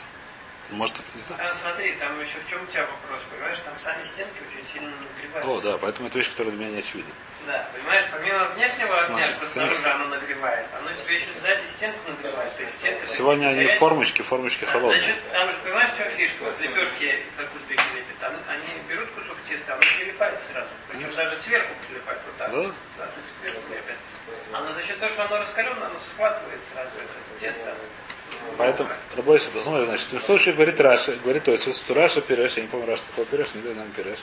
Может, 0.70 0.96
не 1.14 1.20
знаю. 1.22 1.50
А, 1.50 1.55
смотри, 1.55 1.94
там 1.96 2.18
еще 2.20 2.38
в 2.44 2.48
чем 2.50 2.62
у 2.62 2.66
тебя 2.66 2.83
вопрос, 2.87 3.20
понимаешь? 3.31 3.59
Там 3.64 3.74
сами 3.79 4.03
стенки 4.05 4.40
очень 4.48 4.64
сильно 4.72 4.90
нагреваются. 4.90 5.50
О, 5.50 5.61
да, 5.72 5.79
поэтому 5.79 6.09
это 6.09 6.18
вещь, 6.18 6.31
которая 6.31 6.53
для 6.53 6.64
меня 6.64 6.74
не 6.77 6.79
очевидна. 6.81 7.12
Да, 7.46 7.68
понимаешь, 7.77 8.07
помимо 8.11 8.44
внешнего 8.57 8.98
огня, 8.98 9.22
что 9.22 9.46
снаружи 9.46 9.87
оно 9.87 10.07
нагревает, 10.07 10.66
оно 10.72 10.88
тебе 11.05 11.16
еще 11.16 11.27
сзади 11.42 11.66
стенку 11.66 11.98
нагревает. 12.11 12.57
То 12.57 12.62
есть 12.62 12.74
стенка 12.81 13.07
Сегодня 13.07 13.48
они 13.48 13.57
горячая. 13.57 13.79
формочки, 13.79 14.22
формочки 14.22 14.64
холодные. 14.64 14.98
Значит, 15.00 15.16
там 15.31 15.48
же 15.48 15.55
понимаешь, 15.62 15.90
в 15.90 15.98
чем 15.98 16.11
фишка? 16.12 16.44
Вот 16.44 16.61
лепешки, 16.61 17.22
как 17.37 17.55
узбеки 17.55 17.85
лепят, 17.94 18.18
там 18.20 18.33
они 18.48 18.64
берут 18.88 19.11
кусок 19.11 19.37
теста, 19.46 19.74
оно 19.74 19.83
прилипает 19.98 20.40
сразу. 20.50 20.68
Причем 20.88 21.14
даже 21.14 21.37
сверху 21.37 21.68
прилипает 21.87 22.20
вот 22.24 22.37
так. 22.38 22.50
Да? 22.50 22.62
Да, 22.96 23.05
то 23.05 23.20
есть 23.20 23.33
сверху 23.42 23.72
лепят. 23.74 23.96
Оно 24.53 24.72
за 24.72 24.83
счет 24.83 24.98
того, 24.98 25.12
что 25.12 25.24
оно 25.27 25.37
раскаленное, 25.38 25.87
оно 25.88 25.98
схватывает 26.00 26.61
сразу 26.72 26.90
это 26.96 27.40
тесто. 27.40 27.74
Поэтому, 28.57 28.89
работайте, 29.17 29.51
ты 29.53 29.61
смотри, 29.61 29.85
значит, 29.85 30.13
в 30.13 30.21
случае 30.21 30.55
говорит 30.55 30.81
Раша, 30.81 31.17
говорит 31.23 31.45
то 31.45 31.51
есть, 31.51 31.77
что 31.77 31.95
Раша 31.95 32.21
пиреш, 32.21 32.57
я 32.57 32.63
не 32.63 32.69
помню, 32.69 32.87
Раша 32.87 33.03
такой 33.11 33.25
пиреш, 33.25 33.55
не 33.55 33.63
знаю, 33.63 33.77
нам 33.77 33.89
пиреш. 33.91 34.19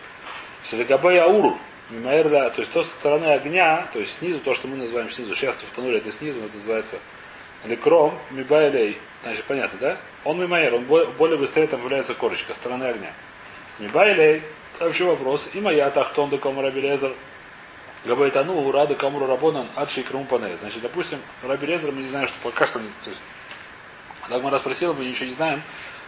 Шелегабей 0.63 1.19
аур, 1.19 1.57
мимаэрда, 1.89 2.51
то 2.51 2.61
есть 2.61 2.71
то 2.71 2.83
со 2.83 2.89
стороны 2.89 3.25
огня, 3.25 3.87
то 3.91 3.99
есть 3.99 4.15
снизу, 4.15 4.39
то, 4.39 4.53
что 4.53 4.67
мы 4.67 4.77
называем 4.77 5.09
снизу, 5.09 5.35
сейчас 5.35 5.55
в 5.55 5.75
Тануре 5.75 5.97
это 5.97 6.11
снизу, 6.11 6.39
это 6.39 6.55
называется 6.55 6.97
лекром, 7.65 8.17
мибайлей, 8.29 8.97
значит, 9.23 9.43
понятно, 9.45 9.77
да? 9.79 9.97
Он 10.23 10.39
мимаэр, 10.39 10.75
он 10.75 10.85
бо- 10.85 11.05
более 11.05 11.37
быстрее 11.37 11.67
там 11.67 11.79
появляется 11.81 12.13
корочка, 12.13 12.53
стороны 12.53 12.85
огня. 12.85 13.11
Мибайлей, 13.79 14.43
следующий 14.77 15.03
вопрос, 15.03 15.49
и 15.53 15.59
моя 15.59 15.89
тахтон 15.89 16.29
де 16.29 16.37
комара 16.37 16.71
белезер, 16.71 17.13
Говорит, 18.03 18.35
а 18.35 18.43
ну, 18.43 18.67
урады 18.67 18.95
камуру 18.95 19.27
рабонан, 19.27 19.67
адши 19.75 20.01
крому 20.01 20.25
пане. 20.25 20.57
Значит, 20.57 20.81
допустим, 20.81 21.19
Раби 21.43 21.67
мы 21.67 22.01
не 22.01 22.07
знаем, 22.07 22.27
что 22.27 22.35
пока 22.41 22.65
что... 22.65 22.79
То 22.79 23.09
есть, 23.09 23.21
Дагмара 24.31 24.57
спросила, 24.57 24.93
мы 24.93 25.05
ничего 25.05 25.27
не 25.27 25.33
знаем, 25.33 25.61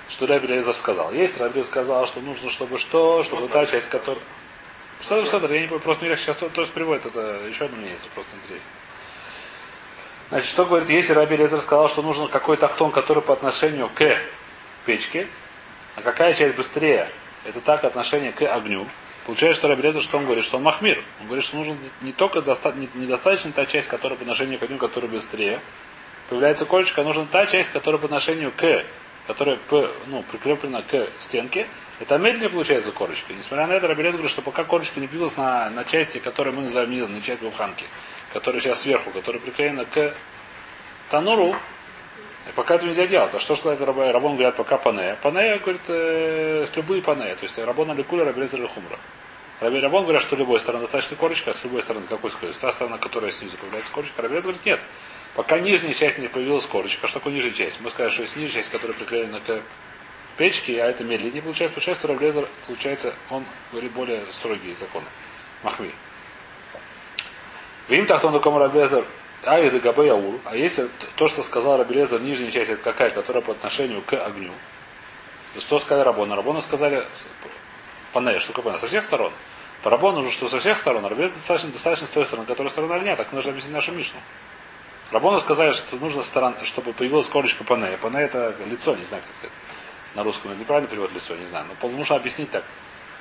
что 0.09 0.25
Раби 0.25 0.47
Лезер 0.47 0.73
сказал. 0.73 1.11
Есть, 1.11 1.39
Раби 1.39 1.61
сказал, 1.61 2.07
что 2.07 2.21
нужно, 2.21 2.49
чтобы 2.49 2.79
что, 2.79 3.21
чтобы 3.23 3.47
та 3.47 3.65
часть, 3.65 3.89
которая... 3.89 4.23
Садр, 5.01 5.27
Садр, 5.27 5.51
я 5.51 5.59
не 5.59 5.65
понимаю, 5.65 5.81
просто 5.81 6.05
мне 6.05 6.15
сейчас 6.15 6.37
тоже 6.37 6.71
приводит, 6.71 7.05
это 7.05 7.37
еще 7.47 7.65
одно 7.65 7.77
мнение, 7.77 7.97
просто 8.15 8.31
интересно. 8.41 8.69
Значит, 10.29 10.49
что 10.49 10.65
говорит, 10.65 10.89
если 10.89 11.13
Раби 11.13 11.35
Лезер 11.35 11.59
сказал, 11.59 11.89
что 11.89 12.01
нужен 12.01 12.27
какой-то 12.29 12.67
ахтон, 12.67 12.91
который 12.91 13.21
по 13.21 13.33
отношению 13.33 13.89
к 13.93 14.17
печке, 14.85 15.27
а 15.95 16.01
какая 16.01 16.33
часть 16.33 16.55
быстрее? 16.55 17.07
Это 17.45 17.59
так 17.59 17.83
отношение 17.83 18.31
к 18.31 18.41
огню. 18.41 18.87
Получается, 19.25 19.59
что 19.59 19.67
Раби 19.67 19.83
Лезер, 19.83 20.01
что 20.01 20.17
он 20.17 20.25
говорит? 20.25 20.45
Что 20.45 20.57
он 20.57 20.63
махмир. 20.63 21.03
Он 21.19 21.27
говорит, 21.27 21.45
что 21.45 21.57
нужно 21.57 21.77
не 22.01 22.13
только 22.13 22.41
доста... 22.41 22.71
недостаточно 22.71 23.51
та 23.51 23.65
часть, 23.65 23.87
которая 23.89 24.17
по 24.17 24.23
отношению 24.23 24.59
к 24.59 24.63
огню, 24.63 24.77
которая 24.77 25.11
быстрее. 25.11 25.59
Появляется 26.33 26.65
колечко, 26.65 27.01
а 27.01 27.03
нужна 27.03 27.27
та 27.31 27.45
часть, 27.45 27.71
которая 27.71 27.99
по 27.99 28.05
отношению 28.05 28.51
к, 28.57 28.83
которая 29.27 29.59
ну, 30.07 30.23
прикреплена 30.23 30.81
к 30.81 31.07
стенке. 31.19 31.67
Это 31.99 32.17
медленнее 32.17 32.49
получается 32.49 32.91
корочка. 32.91 33.33
Несмотря 33.33 33.67
на 33.67 33.73
это, 33.73 33.87
Раби 33.87 34.01
Лезер 34.01 34.17
говорит, 34.17 34.31
что 34.31 34.41
пока 34.41 34.63
корочка 34.63 34.99
не 34.99 35.05
билась 35.05 35.37
на, 35.37 35.69
на 35.69 35.83
части, 35.83 36.17
которые 36.17 36.51
мы 36.55 36.63
называем 36.63 36.89
низом, 36.89 37.13
на 37.13 37.21
часть 37.21 37.43
буханки 37.43 37.85
которая 38.33 38.59
сейчас 38.59 38.81
сверху, 38.81 39.11
которая 39.11 39.39
приклеена 39.39 39.85
к 39.85 40.15
тануру, 41.11 41.55
пока 42.55 42.75
это 42.75 42.87
нельзя 42.87 43.05
делать. 43.05 43.31
А 43.35 43.39
что 43.39 43.55
что 43.55 43.75
Рабон 43.75 44.33
говорят 44.33 44.55
пока 44.55 44.79
пане? 44.79 45.15
Пане 45.21 45.59
говорит 45.59 45.81
э, 45.87 46.65
любые 46.75 47.03
пане. 47.03 47.35
То 47.35 47.43
есть 47.43 47.59
Рабон 47.59 47.91
Аликуля, 47.91 48.25
Рабелезер 48.25 48.67
Хумра. 48.67 48.97
Раби 49.59 49.79
Рабон 49.79 50.01
говорят, 50.01 50.23
что 50.23 50.35
любой 50.35 50.59
стороны 50.59 50.85
достаточно 50.85 51.15
корочка, 51.15 51.51
а 51.51 51.53
с 51.53 51.63
любой 51.63 51.83
стороны 51.83 52.07
какой 52.07 52.31
скорость? 52.31 52.59
Та 52.59 52.71
сторона, 52.71 52.97
которая 52.97 53.31
снизу 53.31 53.55
появляется 53.57 53.91
корочка. 53.91 54.19
Рабелез 54.23 54.43
говорит, 54.43 54.65
нет. 54.65 54.79
Пока 55.35 55.57
нижняя 55.59 55.93
часть 55.93 56.19
не 56.19 56.27
появилась 56.27 56.65
корочка. 56.65 57.05
А 57.05 57.07
что 57.07 57.19
такое 57.19 57.33
нижняя 57.33 57.53
часть? 57.53 57.81
Мы 57.81 57.89
скажем, 57.89 58.11
что 58.11 58.21
есть 58.23 58.35
нижняя 58.35 58.61
часть, 58.61 58.71
которая 58.71 58.95
приклеена 58.95 59.39
к 59.39 59.61
печке, 60.37 60.83
а 60.83 60.87
это 60.87 61.03
медленнее 61.03 61.41
получается. 61.41 61.75
Получается, 61.75 62.01
что 62.01 62.13
Рабелезер, 62.13 62.47
получается, 62.67 63.13
он 63.29 63.43
говорит 63.71 63.91
более 63.91 64.21
строгие 64.31 64.75
законы. 64.75 65.05
Махви. 65.63 65.91
Вим 67.87 68.05
тахтон 68.05 68.39
кому 68.39 68.59
Рабелезер 68.59 69.05
Айда 69.43 69.79
Габе 69.79 70.07
Яур, 70.07 70.39
а 70.45 70.55
если 70.55 70.87
то, 71.15 71.27
что 71.27 71.43
сказал 71.43 71.77
Рабелезер, 71.77 72.21
нижняя 72.21 72.51
часть, 72.51 72.71
это 72.71 72.83
какая, 72.83 73.09
которая 73.09 73.41
по 73.41 73.51
отношению 73.51 74.01
к 74.01 74.13
огню, 74.13 74.51
то 75.53 75.61
что 75.61 75.79
сказали 75.79 76.05
Рабона? 76.05 76.35
Рабона 76.35 76.61
сказали 76.61 77.05
Пане, 78.13 78.39
что 78.39 78.53
такое 78.53 78.77
Со 78.77 78.87
всех 78.87 79.03
сторон. 79.03 79.33
По 79.81 79.89
Рабону 79.89 80.19
уже 80.19 80.31
что 80.31 80.47
со 80.47 80.59
всех 80.59 80.77
сторон, 80.77 81.05
Рабелезер 81.05 81.35
достаточно, 81.35 81.71
достаточно 81.71 82.07
с 82.07 82.11
той 82.11 82.25
стороны, 82.25 82.47
которая 82.47 82.71
сторона 82.71 82.95
огня, 82.95 83.15
так 83.15 83.33
нужно 83.33 83.51
объяснить 83.51 83.73
нашу 83.73 83.91
Мишну. 83.91 84.19
Рабону 85.13 85.39
сказали, 85.39 85.73
что 85.73 85.95
нужно 85.97 86.23
сторон, 86.23 86.55
чтобы 86.63 86.91
появилась 86.91 87.27
корочка 87.27 87.63
Пане. 87.63 87.97
Пане 88.01 88.21
это 88.21 88.55
лицо, 88.65 88.95
не 88.95 89.03
знаю, 89.03 89.21
как 89.21 89.35
сказать. 89.35 89.55
На 90.15 90.23
русском 90.23 90.49
это 90.49 90.59
неправильно 90.59 90.89
перевод 90.89 91.13
лицо, 91.13 91.35
не 91.35 91.45
знаю. 91.45 91.67
Но 91.81 91.89
нужно 91.89 92.15
объяснить 92.15 92.49
так, 92.49 92.63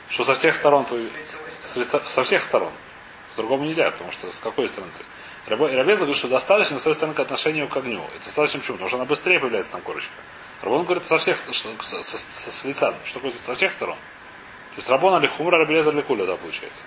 что 0.08 0.24
со 0.24 0.34
всех 0.34 0.54
сторон, 0.56 0.86
со 1.62 2.22
всех 2.22 2.42
сторон. 2.42 2.72
По-другому 3.36 3.64
нельзя, 3.64 3.90
потому 3.90 4.10
что 4.10 4.32
с 4.32 4.38
какой 4.38 4.70
стороны? 4.70 4.90
Рабез 5.48 5.98
говорит, 5.98 6.16
что 6.16 6.28
достаточно 6.28 6.78
с 6.78 6.82
той 6.82 6.94
стороны 6.94 7.14
к 7.14 7.20
отношению 7.20 7.68
к 7.68 7.76
огню. 7.76 8.02
Это 8.16 8.24
достаточно 8.24 8.60
почему? 8.60 8.76
Потому 8.76 8.88
что 8.88 8.96
она 8.96 9.04
быстрее 9.04 9.38
появляется 9.38 9.72
там 9.72 9.82
корочка. 9.82 10.12
Рабон 10.62 10.84
говорит 10.84 11.06
со 11.06 11.18
всех 11.18 11.36
что, 11.36 11.52
со, 11.52 12.02
со, 12.02 12.02
со, 12.02 12.50
с 12.50 12.64
лица. 12.64 12.94
Что 13.04 13.20
такое 13.20 13.32
со 13.32 13.54
всех 13.54 13.70
сторон? 13.70 13.96
То 13.96 14.78
есть 14.78 14.88
Рабон 14.88 15.20
или 15.20 15.26
Хумра, 15.28 15.58
Рабелеза 15.58 15.90
или 15.90 16.00
Куля, 16.00 16.24
да, 16.24 16.36
получается. 16.36 16.84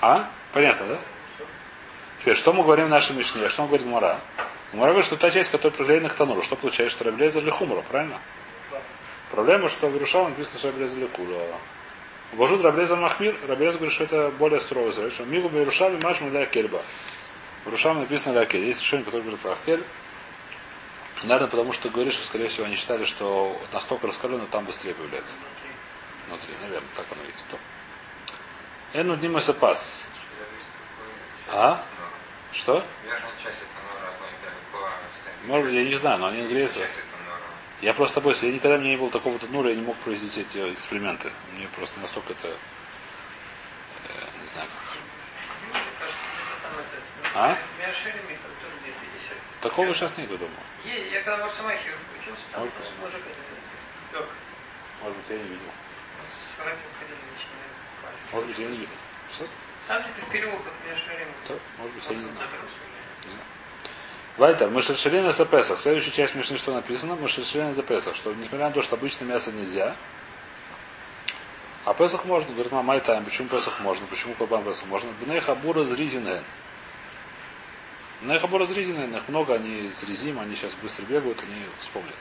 А? 0.00 0.30
Понятно, 0.52 0.86
да? 0.86 0.98
Теперь, 2.24 2.38
что 2.38 2.54
мы 2.54 2.62
говорим 2.62 2.86
в 2.86 2.88
нашей 2.88 3.14
Мишне? 3.14 3.50
Что 3.50 3.64
он 3.64 3.68
говорит 3.68 3.86
Мара? 3.86 4.18
Мара 4.72 4.92
говорит, 4.92 5.04
что 5.04 5.18
та 5.18 5.30
часть, 5.30 5.50
которая 5.50 5.76
приклеена 5.76 6.08
к 6.08 6.14
Тануру, 6.14 6.40
что 6.42 6.56
получается, 6.56 6.96
что 6.96 7.04
Рабелеза 7.04 7.40
или 7.40 7.50
Хумра, 7.50 7.82
правильно? 7.82 8.18
Проблема, 9.30 9.68
что 9.68 9.88
в 9.88 9.92
Иерушалам 9.92 10.30
написано, 10.30 10.58
что 10.58 10.68
Рабелеза 10.68 10.96
или 10.96 11.04
Куля. 11.04 11.38
Божут 12.32 12.64
Раблеза 12.64 12.96
Махмир, 12.96 13.36
Раблеза 13.46 13.76
говорит, 13.76 13.92
что 13.94 14.04
это 14.04 14.32
более 14.38 14.62
строго. 14.62 14.90
Что 15.10 15.24
Мигу 15.26 15.50
Берушами 15.50 16.02
Машма 16.02 16.30
для 16.30 16.46
Кельба. 16.46 16.80
В 17.66 17.68
Рушам 17.68 18.00
написано 18.00 18.38
Лякель. 18.40 18.64
Есть 18.64 18.80
решение, 18.80 19.04
которое 19.04 19.24
говорит 19.24 19.44
Лакель. 19.44 19.84
Наверное, 21.24 21.48
потому 21.48 21.74
что 21.74 21.90
говорит, 21.90 22.14
что, 22.14 22.24
скорее 22.24 22.48
всего, 22.48 22.64
они 22.64 22.76
считали, 22.76 23.04
что 23.04 23.54
настолько 23.70 24.06
раскаленно 24.06 24.46
там 24.46 24.64
быстрее 24.64 24.94
появляется. 24.94 25.36
Внутри, 26.28 26.54
наверное, 26.62 26.88
так 26.96 27.04
оно 27.12 27.22
и 27.22 27.26
есть. 27.26 27.46
Эну 28.94 29.14
днима 29.16 29.42
сапас. 29.42 30.10
А? 31.52 31.82
Что? 32.54 32.84
Может 35.46 35.66
быть, 35.66 35.74
я 35.74 35.84
не 35.84 35.96
знаю, 35.96 36.18
но 36.20 36.26
они 36.28 36.40
английцы. 36.40 36.88
Я 37.80 37.92
просто 37.92 38.12
с 38.12 38.14
тобой, 38.14 38.34
я 38.40 38.52
никогда 38.52 38.78
мне 38.78 38.90
не 38.90 38.96
было 38.96 39.10
такого 39.10 39.38
тонура, 39.38 39.68
я 39.68 39.76
не 39.76 39.82
мог 39.82 39.96
произвести 39.98 40.40
эти 40.40 40.72
эксперименты. 40.72 41.30
Мне 41.54 41.68
просто 41.76 42.00
настолько 42.00 42.32
это, 42.32 42.48
э, 42.48 42.52
не 44.40 44.46
знаю 44.46 44.68
А? 47.34 47.58
Такого 49.60 49.92
сейчас 49.92 50.16
нету 50.16 50.38
дома. 50.38 50.52
Я 50.84 51.22
когда 51.22 51.44
в 51.44 51.48
Арсамахе 51.48 51.90
учился, 52.20 52.42
там 52.52 52.60
Может 52.62 52.74
быть. 52.76 52.90
мужик 53.00 53.22
лег. 54.12 54.26
Может 55.02 55.18
быть, 55.18 55.30
я 55.30 55.36
не 55.36 55.42
видел. 55.42 55.70
С 56.22 56.62
ходили. 56.62 57.18
Может 58.32 58.48
быть, 58.48 58.58
я 58.58 58.66
не 58.68 58.76
видел. 58.76 58.94
Что? 59.34 59.48
Там 59.88 60.02
где-то 60.02 60.26
в 60.26 60.32
переулках 60.32 60.72
Миашарим. 60.86 61.28
То, 61.46 61.58
может 61.78 61.94
быть, 61.94 62.04
я 62.08 62.16
не 62.16 62.24
знаю. 62.24 62.48
Вайтер, 64.36 64.68
Мышельшелина 64.70 65.30
за 65.30 65.44
Песах. 65.44 65.78
Следующая 65.78 66.10
часть 66.10 66.34
Мишны, 66.34 66.56
что 66.56 66.74
написано, 66.74 67.14
Мышельшелина 67.14 67.74
за 67.74 67.82
Песах, 67.82 68.16
что 68.16 68.32
несмотря 68.34 68.66
на 68.66 68.72
то, 68.72 68.82
что 68.82 68.96
обычно 68.96 69.24
мясо 69.24 69.52
нельзя, 69.52 69.94
а 71.84 71.92
Песах 71.94 72.24
можно, 72.24 72.52
говорит, 72.52 72.72
мама, 72.72 72.98
тайм, 72.98 73.24
почему 73.24 73.46
Песах 73.48 73.78
можно, 73.80 74.06
почему 74.06 74.34
Курбан 74.34 74.64
Песах 74.64 74.86
можно? 74.86 75.10
Бнеха 75.20 75.54
бура 75.54 75.84
зризинен. 75.84 76.42
Бнеха 78.22 78.46
бура 78.46 78.66
зризинен, 78.66 79.14
их 79.14 79.28
много, 79.28 79.54
они 79.54 79.86
из 79.86 80.02
резим, 80.02 80.40
они 80.40 80.56
сейчас 80.56 80.72
быстро 80.82 81.04
бегают, 81.04 81.38
они 81.40 81.62
вспомнят. 81.78 82.14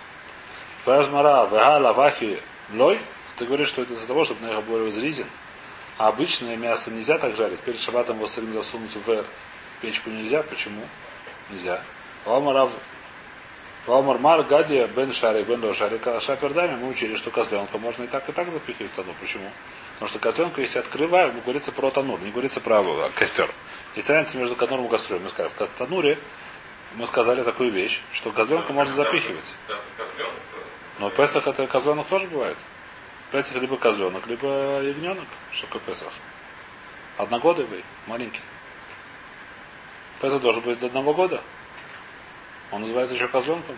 Пазмара, 0.85 1.45
вега, 1.45 1.79
лавахи, 1.79 2.41
лой, 2.73 2.99
ты 3.37 3.45
говоришь, 3.45 3.69
что 3.69 3.81
это 3.81 3.93
из-за 3.93 4.05
того, 4.05 4.25
что 4.25 4.35
Бнеха 4.35 4.61
бура 4.61 4.91
зризин, 4.91 5.27
а 5.97 6.07
обычное 6.07 6.55
мясо 6.55 6.91
нельзя 6.91 7.17
так 7.17 7.35
жарить. 7.35 7.59
Перед 7.59 7.79
шабатом 7.79 8.17
его 8.17 8.27
засунуть 8.27 8.95
в 8.95 9.25
печку 9.81 10.09
нельзя. 10.09 10.43
Почему? 10.43 10.81
Нельзя. 11.49 11.81
Валмарав 12.25 12.71
Валмар 13.85 14.17
Мар 14.17 14.43
Гадия 14.43 14.87
Бен 14.87 15.11
Шарик 15.11 15.45
Бен 15.47 15.73
Шарик 15.73 16.01
Шапердами 16.21 16.75
мы 16.77 16.89
учили, 16.89 17.15
что 17.15 17.31
козленка 17.31 17.77
можно 17.77 18.03
и 18.03 18.07
так, 18.07 18.27
и 18.29 18.31
так 18.31 18.49
запихивать 18.49 18.91
в 18.93 18.95
танур. 18.95 19.13
Почему? 19.19 19.49
Потому 19.95 20.09
что 20.09 20.19
козленка, 20.19 20.61
если 20.61 20.79
открываем, 20.79 21.39
говорится 21.41 21.71
про 21.71 21.91
танур, 21.91 22.19
не 22.21 22.31
говорится 22.31 22.61
про 22.61 22.79
а, 22.79 23.11
костер. 23.13 23.51
Есть 23.95 24.09
разница 24.09 24.37
между 24.37 24.55
тануром 24.55 24.85
и 24.85 24.89
кострой. 24.89 25.19
Мы 25.19 25.29
сказали, 25.29 25.51
в 25.53 25.77
тануре 25.77 26.17
мы 26.95 27.05
сказали 27.05 27.43
такую 27.43 27.71
вещь, 27.71 28.01
что 28.13 28.31
козленка 28.31 28.71
можно 28.71 28.93
запихивать. 28.93 29.55
Но 30.99 31.09
Песах 31.09 31.47
это 31.47 31.67
козленок 31.67 32.07
тоже 32.07 32.27
бывает. 32.27 32.57
Песах 33.33 33.59
либо 33.59 33.77
козленок, 33.77 34.27
либо 34.27 34.79
ягненок. 34.83 35.25
Что 35.51 35.65
такое 35.65 35.81
Песах? 35.81 36.13
Одногодовый, 37.17 37.83
маленький. 38.05 38.41
Песах 40.21 40.39
должен 40.39 40.61
быть 40.61 40.79
до 40.79 40.85
одного 40.85 41.15
года. 41.15 41.41
Он 42.69 42.81
называется 42.81 43.15
еще 43.15 43.27
козленком. 43.27 43.75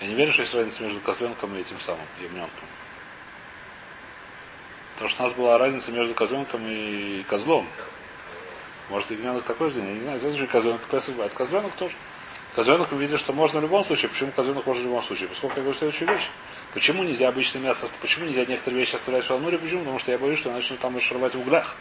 Я 0.00 0.08
не 0.08 0.14
верю, 0.14 0.32
что 0.32 0.42
есть 0.42 0.54
разница 0.56 0.82
между 0.82 1.00
козленком 1.02 1.54
и 1.54 1.60
этим 1.60 1.78
самым 1.78 2.04
ягненком. 2.20 2.68
Потому 4.94 5.08
что 5.08 5.22
у 5.22 5.26
нас 5.26 5.34
была 5.34 5.56
разница 5.56 5.92
между 5.92 6.14
козленком 6.14 6.66
и 6.66 7.22
козлом. 7.22 7.68
Может, 8.90 9.12
ягненок 9.12 9.44
такой 9.44 9.70
же 9.70 9.76
день, 9.76 9.86
я 9.86 9.94
не 9.94 10.00
знаю. 10.00 10.18
Здесь 10.18 10.34
же 10.34 10.48
козленок, 10.48 10.80
бывает. 10.90 11.32
Козленок 11.32 11.70
тоже. 11.74 11.94
Козленок 12.56 12.90
видели, 12.90 13.16
что 13.16 13.32
можно 13.32 13.60
в 13.60 13.62
любом 13.62 13.84
случае. 13.84 14.08
Почему 14.08 14.32
козленок 14.32 14.66
можно 14.66 14.82
в 14.82 14.86
любом 14.86 15.02
случае? 15.02 15.28
Поскольку 15.28 15.58
я 15.58 15.62
говорю 15.62 15.78
следующую 15.78 16.08
вещь. 16.08 16.28
Почему 16.74 17.04
нельзя 17.04 17.28
обычное 17.28 17.62
мясо, 17.62 17.86
почему 18.00 18.26
нельзя 18.26 18.44
некоторые 18.44 18.80
вещи 18.80 18.96
оставлять 18.96 19.24
в 19.24 19.28
шалнуре? 19.28 19.58
Почему? 19.58 19.80
Потому 19.80 20.00
что 20.00 20.10
я 20.10 20.18
боюсь, 20.18 20.40
что 20.40 20.50
начну 20.50 20.76
там 20.76 21.00
шарвать 21.00 21.36
в 21.36 21.40
углях. 21.40 21.76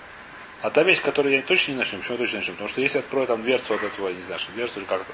А 0.61 0.69
та 0.69 0.83
вещь, 0.83 1.01
которую 1.01 1.35
я 1.35 1.41
точно 1.41 1.71
не 1.71 1.79
начну, 1.79 1.97
почему 1.97 2.13
я 2.13 2.19
точно 2.19 2.35
не 2.35 2.39
начну? 2.41 2.53
Потому 2.53 2.69
что 2.69 2.81
если 2.81 2.99
открою 2.99 3.25
там 3.25 3.41
дверцу 3.41 3.73
от 3.73 3.83
этого, 3.83 4.09
не 4.09 4.21
знаю, 4.21 4.39
что 4.39 4.51
дверцу 4.51 4.79
или 4.79 4.85
как-то, 4.85 5.11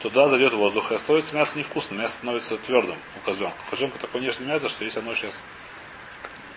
туда 0.00 0.28
зайдет 0.28 0.52
воздух, 0.52 0.92
и 0.92 0.94
остается 0.94 1.34
мясо 1.34 1.58
невкусным, 1.58 1.98
мясо 1.98 2.14
становится 2.14 2.56
твердым 2.56 2.96
у 3.16 3.26
козленка. 3.26 3.58
У 3.66 3.70
козленка 3.70 3.98
такое 3.98 4.22
нежное 4.22 4.46
мясо, 4.46 4.68
что 4.68 4.84
если 4.84 5.00
оно 5.00 5.12
сейчас 5.14 5.42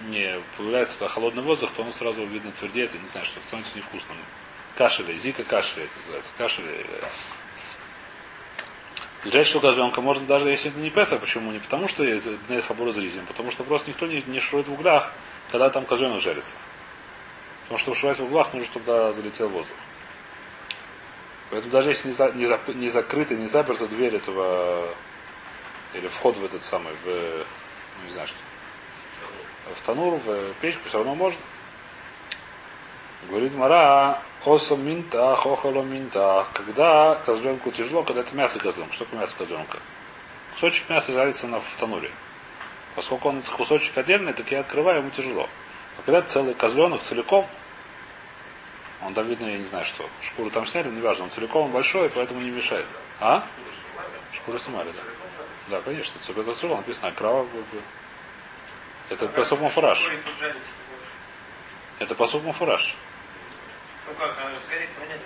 не 0.02 0.40
появляется 0.56 0.96
туда 1.00 1.10
холодный 1.10 1.42
воздух, 1.42 1.72
то 1.76 1.82
оно 1.82 1.92
сразу 1.92 2.24
видно 2.26 2.52
твердеет, 2.52 2.94
и 2.94 3.00
не 3.00 3.08
знаю, 3.08 3.26
что 3.26 3.40
становится 3.48 3.78
невкусным. 3.78 4.16
Кашель, 4.78 5.18
зика 5.18 5.44
кашель, 5.44 5.84
это 5.84 5.92
называется. 6.02 6.32
Кашель. 6.38 6.64
Что 9.26 9.60
козленка 9.60 10.00
можно 10.00 10.26
даже 10.26 10.50
если 10.50 10.72
это 10.72 10.80
не 10.80 10.90
песа, 10.90 11.18
почему? 11.18 11.52
Не 11.52 11.60
потому, 11.60 11.88
что 11.88 12.04
есть 12.04 12.28
хабура 12.68 12.92
зризим, 12.92 13.26
потому 13.26 13.52
что 13.52 13.64
просто 13.64 13.90
никто 13.90 14.08
не, 14.08 14.22
не 14.28 14.40
шурует 14.40 14.68
в 14.68 14.74
углях, 14.74 15.12
когда 15.52 15.70
там 15.70 15.86
козленок 15.86 16.22
жарится. 16.22 16.56
Потому 17.64 17.80
что 17.80 17.92
вышивать 17.92 18.20
в 18.20 18.24
углах 18.24 18.54
нужно, 18.54 18.68
чтобы 18.68 18.86
туда 18.86 19.14
залетел 19.14 19.50
воздух. 19.50 19.76
Поэтому 21.50 21.72
даже 21.72 21.90
если 21.90 22.08
не, 22.08 22.14
за, 22.14 22.32
не, 22.32 22.46
зап- 22.46 22.74
не 22.74 22.90
закрыта, 22.90 23.36
не 23.36 23.48
заперта 23.48 23.88
дверь 23.88 24.16
этого, 24.16 24.88
или 25.94 26.08
вход 26.08 26.38
в 26.38 26.46
этот 26.46 26.64
самый, 26.64 26.94
в, 27.04 27.08
ну, 27.08 28.06
не 28.06 28.12
знаю 28.12 28.28
что, 28.28 28.38
в 29.76 29.86
танур, 29.86 30.16
в 30.16 30.54
печку, 30.62 30.82
все 30.88 30.98
равно 31.00 31.16
можно. 31.16 31.40
Говорит 33.28 33.54
Мара, 33.54 34.22
осом 34.46 34.86
минта, 34.86 35.36
хохоло 35.36 35.84
минта. 35.84 36.46
Когда 36.54 37.16
козленку 37.26 37.72
тяжело, 37.72 38.04
когда 38.04 38.22
это 38.22 38.36
мясо 38.36 38.60
козленка. 38.60 38.94
Что 38.94 39.06
такое 39.06 39.22
мясо 39.22 39.38
козленка? 39.38 39.80
Кусочек 40.54 40.90
мяса 40.90 41.14
жарится 41.14 41.48
на, 41.48 41.60
в 41.60 41.76
тануре. 41.80 42.12
Поскольку 42.96 43.30
он 43.30 43.42
кусочек 43.42 43.98
отдельный, 43.98 44.34
так 44.34 44.52
я 44.52 44.62
открываю, 44.62 45.00
ему 45.00 45.10
тяжело. 45.10 45.48
А 45.98 46.02
когда 46.06 46.22
целый 46.22 46.54
козленок 46.54 47.02
целиком, 47.02 47.48
он 49.02 49.14
там 49.14 49.28
видно, 49.28 49.46
я 49.46 49.58
не 49.58 49.64
знаю 49.64 49.86
что. 49.86 50.06
Шкуру 50.22 50.50
там 50.50 50.66
сняли, 50.66 50.90
неважно, 50.90 51.26
он 51.26 51.30
целиком 51.30 51.66
он 51.66 51.72
большой, 51.72 52.10
поэтому 52.10 52.42
не 52.42 52.50
мешает. 52.50 52.88
А? 53.20 53.44
Шкуру 54.34 54.58
снимали, 54.60 54.90
да. 54.90 55.02
Да, 55.70 55.82
конечно. 55.82 56.18
Это 56.18 56.54
целиком 56.54 56.78
написано, 56.78 57.12
крава. 57.12 57.48
Это 59.10 59.28
тут 60.22 60.38
жарить 60.38 60.56
не 60.56 60.62
будешь. 60.92 61.14
Это 62.00 62.16
посуд 62.16 62.44
муфураж. 62.44 62.96
Ну 64.10 64.16
как, 64.16 64.38
она 64.40 64.50
же 64.52 64.58
сгорит, 64.66 64.90
понятно. 64.98 65.24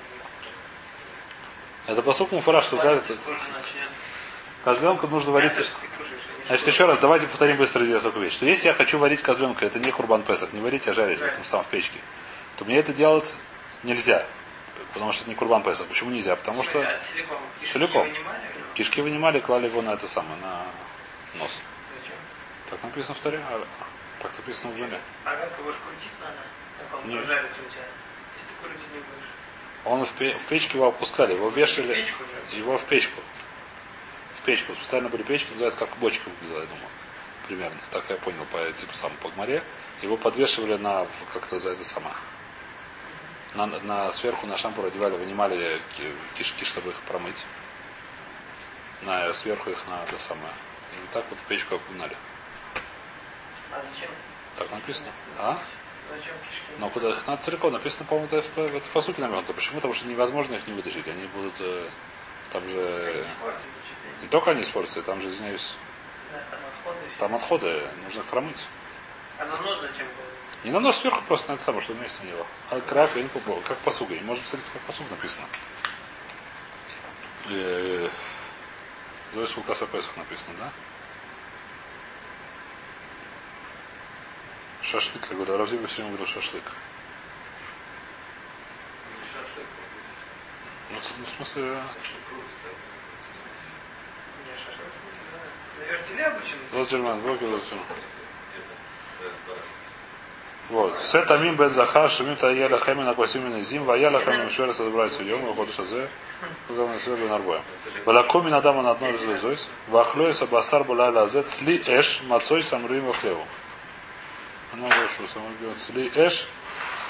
Это 1.88 2.02
посуд 2.02 2.32
муфураж, 2.32 2.66
что 2.66 2.76
начнет. 2.76 3.18
Козленка 4.64 5.08
нужно 5.08 5.32
варить. 5.32 5.54
Значит, 6.48 6.68
еще 6.68 6.86
раз, 6.86 7.00
давайте 7.00 7.28
повторим 7.28 7.58
быстро 7.58 7.86
такую 8.00 8.26
вещь. 8.26 8.34
Что 8.34 8.46
если 8.46 8.68
я 8.68 8.74
хочу 8.74 8.98
варить 8.98 9.22
козленка, 9.22 9.66
это 9.66 9.80
не 9.80 9.92
курбан 9.92 10.24
песах, 10.24 10.54
не 10.54 10.62
варить, 10.62 10.88
а 10.88 10.94
жарить 10.94 11.20
в 11.20 11.24
этом 11.24 11.44
самом 11.44 11.64
в 11.66 11.68
печке, 11.68 12.00
то 12.58 12.66
мне 12.66 12.78
это 12.78 12.94
делать 12.94 13.36
нельзя. 13.84 14.26
Потому 14.94 15.12
что 15.12 15.22
это 15.22 15.30
не 15.30 15.36
курбан 15.36 15.64
песах. 15.64 15.88
Почему 15.88 16.12
нельзя? 16.12 16.36
Потому 16.36 16.64
что 16.64 16.80
А, 16.82 17.00
целиком. 17.00 17.40
Кишки 17.62 17.78
вынимали? 17.78 18.12
кишки 18.76 19.02
вынимали, 19.02 19.40
клали 19.40 19.68
его 19.68 19.82
на 19.82 19.94
это 19.94 20.08
самое, 20.08 20.36
на 20.42 20.62
нос. 21.40 21.60
Зачем? 22.02 22.16
Так 22.70 22.84
написано 22.84 23.16
в 23.16 23.20
таре, 23.20 23.40
а 23.50 23.64
так 24.22 24.32
написано 24.38 24.74
в 24.74 24.78
жене. 24.78 25.00
А 25.26 25.36
как 25.36 25.50
его 25.60 25.72
ж 25.72 25.76
крутить 25.76 26.12
надо? 26.22 26.38
Как 26.92 27.04
он 27.04 27.10
Нет. 27.10 27.26
жарится 27.26 27.60
у 27.66 27.72
тебя? 27.72 27.86
Если 28.36 28.48
ты 28.48 28.54
крутить 28.62 28.80
не 28.80 28.80
будешь. 28.80 28.83
Он 29.86 30.06
в, 30.06 30.12
пе- 30.14 30.34
в 30.34 30.46
печке 30.48 30.78
его 30.78 30.88
опускали, 30.88 31.34
его 31.34 31.50
вешали, 31.50 31.94
Печку 31.94 32.24
же. 32.24 32.58
его 32.58 32.78
в 32.78 32.86
печку. 32.86 33.20
В 34.38 34.42
печку. 34.46 34.74
Специально 34.76 35.10
были 35.10 35.24
печки, 35.24 35.50
называется 35.52 35.80
как 35.80 35.90
бочка 35.98 36.30
выглядела, 36.30 36.62
я 36.62 36.68
думаю. 36.68 36.88
Примерно. 37.48 37.80
Так 37.92 38.06
я 38.10 38.16
понял 38.16 38.46
по 38.52 38.72
типа 38.72 38.94
самому 38.94 39.18
по 39.20 39.30
гмаре. 39.30 39.62
Его 40.02 40.16
подвешивали 40.16 40.76
на 40.78 41.06
как-то 41.34 41.60
за 41.60 41.72
это 41.72 41.84
сама. 41.84 42.12
На, 43.56 43.66
на- 43.68 44.12
сверху 44.14 44.48
на 44.48 44.58
шампур 44.58 44.86
одевали, 44.86 45.16
вынимали 45.16 45.82
ки- 45.98 46.16
кишки, 46.38 46.64
чтобы 46.64 46.92
их 46.92 46.96
промыть. 47.02 47.44
На, 49.02 49.34
сверху 49.34 49.70
их 49.70 49.86
на 49.88 50.02
это 50.04 50.18
самое. 50.18 50.54
И 50.94 51.00
вот 51.02 51.10
так 51.12 51.26
вот 51.30 51.38
в 51.40 51.42
печку 51.44 51.76
окунали. 51.76 52.16
А 53.72 53.82
зачем? 53.82 54.10
Так 54.58 54.72
написано. 54.72 55.12
А? 55.38 55.60
Но 56.80 56.90
куда 56.90 57.10
их 57.10 57.26
надо 57.28 57.42
целиком? 57.44 57.74
Написано, 57.74 58.06
по-моему, 58.06 58.28
это 58.32 58.42
в, 58.42 58.58
это 58.58 58.86
в 58.86 58.90
посуке 58.90 59.22
наверное. 59.22 59.44
Почему? 59.54 59.76
Потому 59.76 59.94
что 59.94 60.08
невозможно 60.08 60.56
их 60.56 60.68
не 60.68 60.74
вытащить. 60.74 61.08
Они 61.08 61.26
будут 61.28 61.54
э, 61.60 61.90
там 62.52 62.68
же... 62.68 63.26
Они. 63.44 64.24
Не 64.24 64.28
только 64.30 64.52
они 64.52 64.62
испортятся, 64.62 65.02
там 65.02 65.22
же, 65.22 65.30
извиняюсь, 65.30 65.76
Да, 66.32 66.40
там 66.50 66.60
отходы. 66.66 67.00
там 67.20 67.36
отходы, 67.36 67.84
нужно 68.06 68.20
их 68.20 68.26
промыть. 68.26 68.66
А 69.38 69.46
на 69.46 69.58
нос 69.58 69.82
зачем 69.82 70.08
было? 70.08 70.26
Не 70.64 70.72
на 70.72 70.80
нос 70.80 70.98
сверху 70.98 71.22
просто 71.28 71.52
на 71.52 71.56
это 71.56 71.64
самое, 71.64 71.84
что 71.84 71.94
вместе 71.94 72.26
него. 72.26 72.46
А 72.70 72.80
краф, 72.80 73.16
я 73.16 73.24
не 73.24 73.28
помню, 73.28 73.62
как 73.68 73.78
посуга. 73.80 74.16
Можно 74.24 74.42
посмотреть, 74.44 74.72
как 74.72 74.82
посуга 74.84 75.10
написано. 75.12 75.46
Э, 77.50 78.10
Зоя 79.34 79.46
Скулкаса 79.46 79.88
Песах 79.88 80.16
написано, 80.16 80.54
да? 80.60 80.72
Шашлык, 84.94 85.26
я 85.32 85.36
говорю, 85.36 85.58
Равзиба 85.58 85.88
все 85.88 86.04
время 86.04 86.16
говорил 86.16 86.28
шашлык. 86.32 86.62
Ну, 90.92 91.00
в- 91.00 91.14
ну, 91.18 91.26
в 91.26 91.30
смысле. 91.30 91.64
На? 91.64 91.84
Лотельман, 96.78 97.20
Бокер, 97.22 97.48
Лотельман. 97.48 97.86
Вот. 100.70 101.00
Сет 101.00 101.32
амим 101.32 101.56
бен 101.56 101.72
захар, 101.72 102.08
шумим 102.12 102.36
та 102.36 102.52
ела 102.52 102.80
хемин 102.80 103.08
аквасимин 103.08 103.66
зим, 103.66 103.86
ваяла 103.86 104.22
хемин 104.22 104.52
швера 104.52 104.74
садбрайцу 104.74 105.24
йом, 105.24 105.42
выходу 105.42 105.72
шазе, 105.74 106.08
когда 106.68 106.86
мы 106.86 107.00
себе 107.00 107.16
нарбоем. 107.28 107.64
Валакуми 108.06 108.52
надама 108.52 108.84
на 108.84 108.92
одной 108.92 109.18
железойс, 109.18 109.68
вахлой 109.88 110.36
сабасар 110.36 110.84
буляла 110.84 111.24
азе, 111.24 111.42
цли 111.42 111.82
эш, 111.88 112.22
мацой 112.28 112.62
самруим 112.62 113.06
вахлеву. 113.06 113.42
Оно 113.42 113.48
вышло, 114.82 115.28
самое 115.28 115.76
цли 115.78 116.12
эш, 116.16 116.48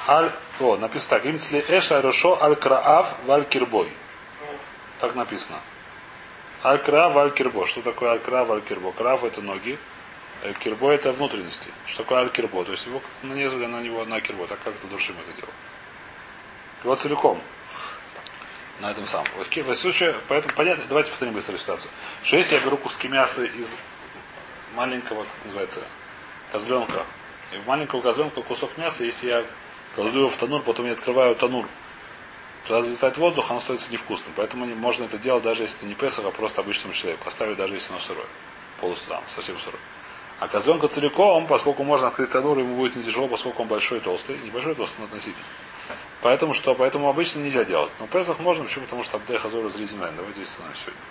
аль, 0.08 0.32
о, 0.60 0.78
написано 0.78 1.10
так, 1.10 1.26
им 1.26 1.39
цли 1.39 1.63
эш, 1.67 1.91
арошо, 1.91 2.41
аль 2.41 2.56
краав, 2.56 3.15
валь 3.26 3.45
кирбой. 3.45 3.91
Так 4.99 5.15
написано. 5.15 5.60
Аль-кра, 6.63 7.10
валь-кирбо. 7.10 7.65
Что 7.65 7.82
такое 7.82 8.12
аль-кра, 8.12 8.45
валь-кирбо? 8.45 8.93
Крав 8.93 9.26
это 9.26 9.41
ноги, 9.41 9.78
э, 10.43 10.54
кирбо 10.54 10.91
это 10.91 11.12
внутренности. 11.12 11.69
Что 11.86 12.04
такое 12.04 12.19
аль-кирбо? 12.19 12.63
То 12.63 12.71
есть 12.71 12.86
его 12.86 13.02
нанизали 13.21 13.65
на 13.65 13.82
него 13.82 14.06
на 14.06 14.21
кирбо, 14.21 14.47
так 14.47 14.60
как 14.63 14.76
это 14.76 14.88
душим 14.88 15.17
это 15.19 15.41
дело. 15.41 15.52
Его 16.86 16.95
целиком. 16.95 17.41
На 18.80 18.91
этом 18.91 19.06
самом. 19.06 19.28
В 19.36 19.76
случае, 19.76 20.15
поэтому 20.30 20.54
понятно, 20.56 20.86
давайте 20.88 21.12
повторим 21.12 21.34
быстро 21.34 21.58
ситуацию. 21.58 21.91
Что 22.23 22.38
если 22.38 22.56
я 22.56 22.62
беру 22.62 22.78
куски 22.78 23.10
мяса 23.10 23.43
из 23.43 23.76
маленького, 24.73 25.23
как 25.23 25.45
называется, 25.45 25.82
козленка, 26.52 27.06
и 27.55 27.59
в 27.59 27.67
маленького 27.67 28.01
козленка 28.01 28.41
кусок 28.41 28.77
мяса, 28.77 29.05
если 29.05 29.29
я 29.29 29.45
кладу 29.95 30.19
его 30.19 30.29
в 30.29 30.37
танур, 30.37 30.61
потом 30.61 30.85
я 30.85 30.93
открываю 30.93 31.35
танур, 31.35 31.65
Туда 32.67 32.81
залетает 32.81 33.17
воздух, 33.17 33.51
оно 33.51 33.59
становится 33.59 33.91
невкусным. 33.91 34.33
Поэтому 34.37 34.65
можно 34.65 35.03
это 35.03 35.17
делать, 35.17 35.43
даже 35.43 35.63
если 35.63 35.79
это 35.79 35.85
не 35.85 35.95
Песах, 35.95 36.25
а 36.25 36.31
просто 36.31 36.61
обычному 36.61 36.93
человеку. 36.93 37.25
Поставить, 37.25 37.57
даже 37.57 37.73
если 37.73 37.91
оно 37.91 37.99
сырое. 37.99 38.25
Полностью 38.79 39.09
там, 39.09 39.23
совсем 39.27 39.59
сырое. 39.59 39.81
А 40.39 40.47
козленка 40.47 40.87
целиком, 40.87 41.45
поскольку 41.45 41.83
можно 41.83 42.07
открыть 42.07 42.29
танур, 42.29 42.57
ему 42.57 42.75
будет 42.75 42.95
не 42.95 43.03
тяжело, 43.03 43.27
поскольку 43.27 43.63
он 43.63 43.67
большой 43.67 43.97
и 43.97 44.01
толстый. 44.01 44.37
Небольшой 44.45 44.71
и 44.71 44.75
толстый, 44.75 44.99
но 44.99 45.05
относительно. 45.05 45.43
Поэтому 46.21 46.53
что? 46.53 46.73
Поэтому 46.73 47.09
обычно 47.09 47.39
нельзя 47.39 47.65
делать. 47.65 47.91
Но 47.99 48.07
Песах 48.07 48.39
можно, 48.39 48.63
почему? 48.63 48.85
Потому 48.85 49.03
что 49.03 49.17
Абдей 49.17 49.37
Хазор 49.37 49.69
Давайте 49.69 50.41
остановимся 50.41 50.83
сегодня. 50.83 51.01